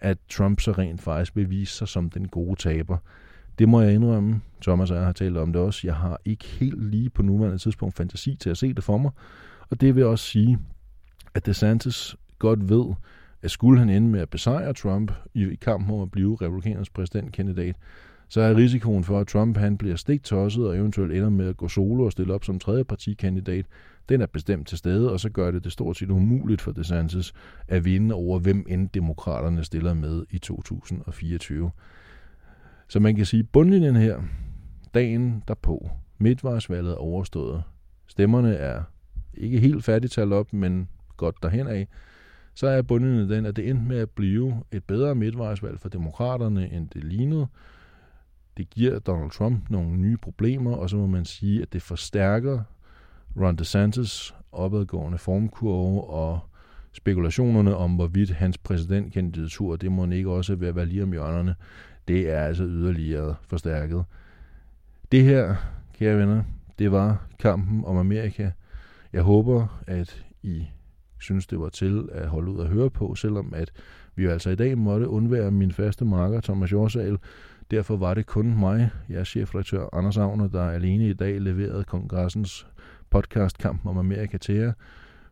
at 0.00 0.18
Trump 0.30 0.60
så 0.60 0.72
rent 0.72 1.02
faktisk 1.02 1.36
vil 1.36 1.50
vise 1.50 1.74
sig 1.74 1.88
som 1.88 2.10
den 2.10 2.28
gode 2.28 2.56
taber. 2.56 2.98
Det 3.58 3.68
må 3.68 3.80
jeg 3.80 3.94
indrømme. 3.94 4.40
Thomas 4.62 4.90
og 4.90 4.96
jeg 4.96 5.04
har 5.04 5.12
talt 5.12 5.36
om 5.36 5.52
det 5.52 5.62
også. 5.62 5.80
Jeg 5.84 5.94
har 5.96 6.20
ikke 6.24 6.44
helt 6.44 6.84
lige 6.84 7.10
på 7.10 7.22
nuværende 7.22 7.58
tidspunkt 7.58 7.96
fantasi 7.96 8.36
til 8.36 8.50
at 8.50 8.58
se 8.58 8.74
det 8.74 8.84
for 8.84 8.98
mig. 8.98 9.10
Og 9.70 9.80
det 9.80 9.96
vil 9.96 10.04
også 10.04 10.24
sige, 10.24 10.58
at 11.34 11.46
DeSantis 11.46 12.16
godt 12.38 12.68
ved, 12.68 12.94
at 13.42 13.50
skulle 13.50 13.78
han 13.78 13.88
ende 13.88 14.08
med 14.08 14.20
at 14.20 14.30
besejre 14.30 14.72
Trump 14.72 15.12
i, 15.34 15.54
kampen 15.54 15.94
om 15.94 16.02
at 16.02 16.10
blive 16.10 16.36
republikanernes 16.40 16.90
præsidentkandidat, 16.90 17.76
så 18.28 18.40
er 18.40 18.56
risikoen 18.56 19.04
for, 19.04 19.20
at 19.20 19.26
Trump 19.26 19.56
han 19.56 19.78
bliver 19.78 19.96
stiktosset 19.96 20.66
og 20.66 20.76
eventuelt 20.76 21.12
ender 21.12 21.30
med 21.30 21.48
at 21.48 21.56
gå 21.56 21.68
solo 21.68 22.04
og 22.04 22.12
stille 22.12 22.34
op 22.34 22.44
som 22.44 22.58
tredje 22.58 22.84
partikandidat, 22.84 23.66
den 24.08 24.20
er 24.20 24.26
bestemt 24.26 24.68
til 24.68 24.78
stede, 24.78 25.12
og 25.12 25.20
så 25.20 25.30
gør 25.30 25.50
det 25.50 25.64
det 25.64 25.72
stort 25.72 25.96
set 25.96 26.10
umuligt 26.10 26.60
for 26.60 26.72
DeSantis 26.72 27.32
at 27.68 27.84
vinde 27.84 28.14
over, 28.14 28.38
hvem 28.38 28.66
end 28.68 28.88
demokraterne 28.88 29.64
stiller 29.64 29.94
med 29.94 30.24
i 30.30 30.38
2024. 30.38 31.70
Så 32.88 33.00
man 33.00 33.16
kan 33.16 33.26
sige, 33.26 33.44
bundlinjen 33.44 33.96
her, 33.96 34.20
dagen 34.94 35.42
derpå, 35.48 35.90
midtvejsvalget 36.18 36.92
er 36.92 36.96
overstået. 36.96 37.62
Stemmerne 38.06 38.54
er 38.54 38.82
ikke 39.34 39.60
helt 39.60 39.84
færdigt 39.84 40.12
talt 40.12 40.32
op, 40.32 40.52
men 40.52 40.88
godt 41.16 41.36
derhen 41.42 41.66
af 41.66 41.88
så 42.54 42.66
er 42.66 42.82
bundlinjen 42.82 43.30
den, 43.30 43.46
at 43.46 43.56
det 43.56 43.68
endte 43.68 43.84
med 43.84 43.98
at 43.98 44.10
blive 44.10 44.62
et 44.72 44.84
bedre 44.84 45.14
midtvejsvalg 45.14 45.80
for 45.80 45.88
demokraterne, 45.88 46.72
end 46.72 46.88
det 46.88 47.04
lignede. 47.04 47.46
Det 48.56 48.70
giver 48.70 48.98
Donald 48.98 49.30
Trump 49.30 49.70
nogle 49.70 49.96
nye 49.96 50.16
problemer, 50.16 50.76
og 50.76 50.90
så 50.90 50.96
må 50.96 51.06
man 51.06 51.24
sige, 51.24 51.62
at 51.62 51.72
det 51.72 51.82
forstærker 51.82 52.60
Ron 53.40 53.56
DeSantis 53.56 54.34
opadgående 54.52 55.18
formkurve 55.18 56.04
og 56.04 56.40
spekulationerne 56.92 57.76
om, 57.76 57.94
hvorvidt 57.94 58.30
hans 58.30 58.58
præsidentkandidatur, 58.58 59.76
det 59.76 59.92
må 59.92 60.06
ikke 60.06 60.30
også 60.30 60.54
være, 60.54 60.76
være 60.76 60.86
lige 60.86 61.02
om 61.02 61.12
hjørnerne, 61.12 61.54
det 62.08 62.30
er 62.30 62.40
altså 62.40 62.64
yderligere 62.64 63.34
forstærket. 63.42 64.04
Det 65.12 65.24
her, 65.24 65.56
kære 65.94 66.18
venner, 66.18 66.42
det 66.78 66.92
var 66.92 67.26
kampen 67.38 67.84
om 67.84 67.96
Amerika. 67.96 68.50
Jeg 69.12 69.22
håber, 69.22 69.82
at 69.86 70.24
I 70.42 70.66
synes, 71.18 71.46
det 71.46 71.60
var 71.60 71.68
til 71.68 72.08
at 72.12 72.28
holde 72.28 72.52
ud 72.52 72.60
at 72.60 72.68
høre 72.68 72.90
på, 72.90 73.14
selvom 73.14 73.54
at 73.54 73.72
vi 74.14 74.24
jo 74.24 74.30
altså 74.30 74.50
i 74.50 74.54
dag 74.56 74.78
måtte 74.78 75.08
undvære 75.08 75.50
min 75.50 75.72
faste 75.72 76.04
marker, 76.04 76.40
Thomas 76.40 76.72
Jorsal. 76.72 77.18
Derfor 77.70 77.96
var 77.96 78.14
det 78.14 78.26
kun 78.26 78.58
mig, 78.58 78.90
jeg 79.08 79.20
er 79.20 79.24
chefredaktør 79.24 79.88
Anders 79.92 80.16
Agner, 80.16 80.48
der 80.48 80.62
alene 80.62 81.08
i 81.08 81.12
dag 81.12 81.40
leverede 81.40 81.84
kongressens 81.84 82.66
podcast 83.10 83.58
Kampen 83.58 83.90
om 83.90 83.98
Amerika 83.98 84.36
til 84.38 84.54
jer. 84.54 84.72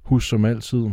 Husk 0.02 0.28
som 0.28 0.44
altid, 0.44 0.90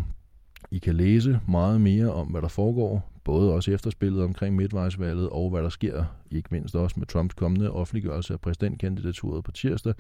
I 0.72 0.78
kan 0.78 0.96
læse 0.96 1.40
meget 1.48 1.82
mere 1.82 2.14
om, 2.14 2.28
hvad 2.28 2.42
der 2.42 2.48
foregår, 2.48 3.12
både 3.24 3.54
også 3.54 3.72
efterspillet 3.72 4.24
omkring 4.24 4.56
midtvejsvalget 4.56 5.30
og 5.30 5.50
hvad 5.50 5.64
der 5.64 5.70
sker, 5.70 6.06
ikke 6.32 6.50
mindst 6.52 6.76
også 6.76 7.00
med 7.00 7.08
Trumps 7.08 7.34
kommende 7.34 7.72
offentliggørelse 7.72 8.34
af 8.34 8.42
præsidentkandidaturet 8.42 9.44
på 9.44 9.52
tirsdag. 9.52 9.94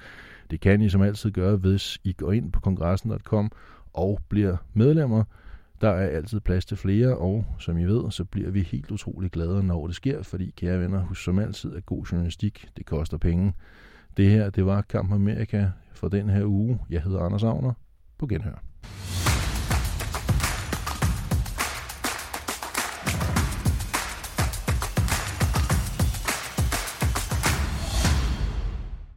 Det 0.51 0.59
kan 0.59 0.81
I 0.81 0.89
som 0.89 1.01
altid 1.01 1.31
gøre, 1.31 1.55
hvis 1.55 1.99
I 2.03 2.13
går 2.13 2.31
ind 2.31 2.51
på 2.51 2.59
kongressen.com 2.59 3.51
og 3.93 4.19
bliver 4.29 4.57
medlemmer. 4.73 5.23
Der 5.81 5.89
er 5.89 6.07
altid 6.07 6.39
plads 6.39 6.65
til 6.65 6.77
flere, 6.77 7.17
og 7.17 7.45
som 7.59 7.77
I 7.77 7.83
ved, 7.83 8.11
så 8.11 8.25
bliver 8.25 8.51
vi 8.51 8.61
helt 8.61 8.91
utrolig 8.91 9.31
glade, 9.31 9.63
når 9.63 9.87
det 9.87 9.95
sker, 9.95 10.23
fordi 10.23 10.53
kære 10.57 10.79
venner, 10.79 11.05
husk 11.05 11.23
som 11.23 11.39
altid, 11.39 11.75
at 11.75 11.85
god 11.85 12.05
journalistik, 12.05 12.69
det 12.77 12.85
koster 12.85 13.17
penge. 13.17 13.53
Det 14.17 14.29
her, 14.29 14.49
det 14.49 14.65
var 14.65 14.81
Kamp 14.81 15.13
Amerika 15.13 15.69
for 15.93 16.07
den 16.07 16.29
her 16.29 16.45
uge. 16.45 16.79
Jeg 16.89 17.01
hedder 17.01 17.19
Anders 17.19 17.43
Agner. 17.43 17.73
På 18.17 18.27
genhør. 18.27 18.63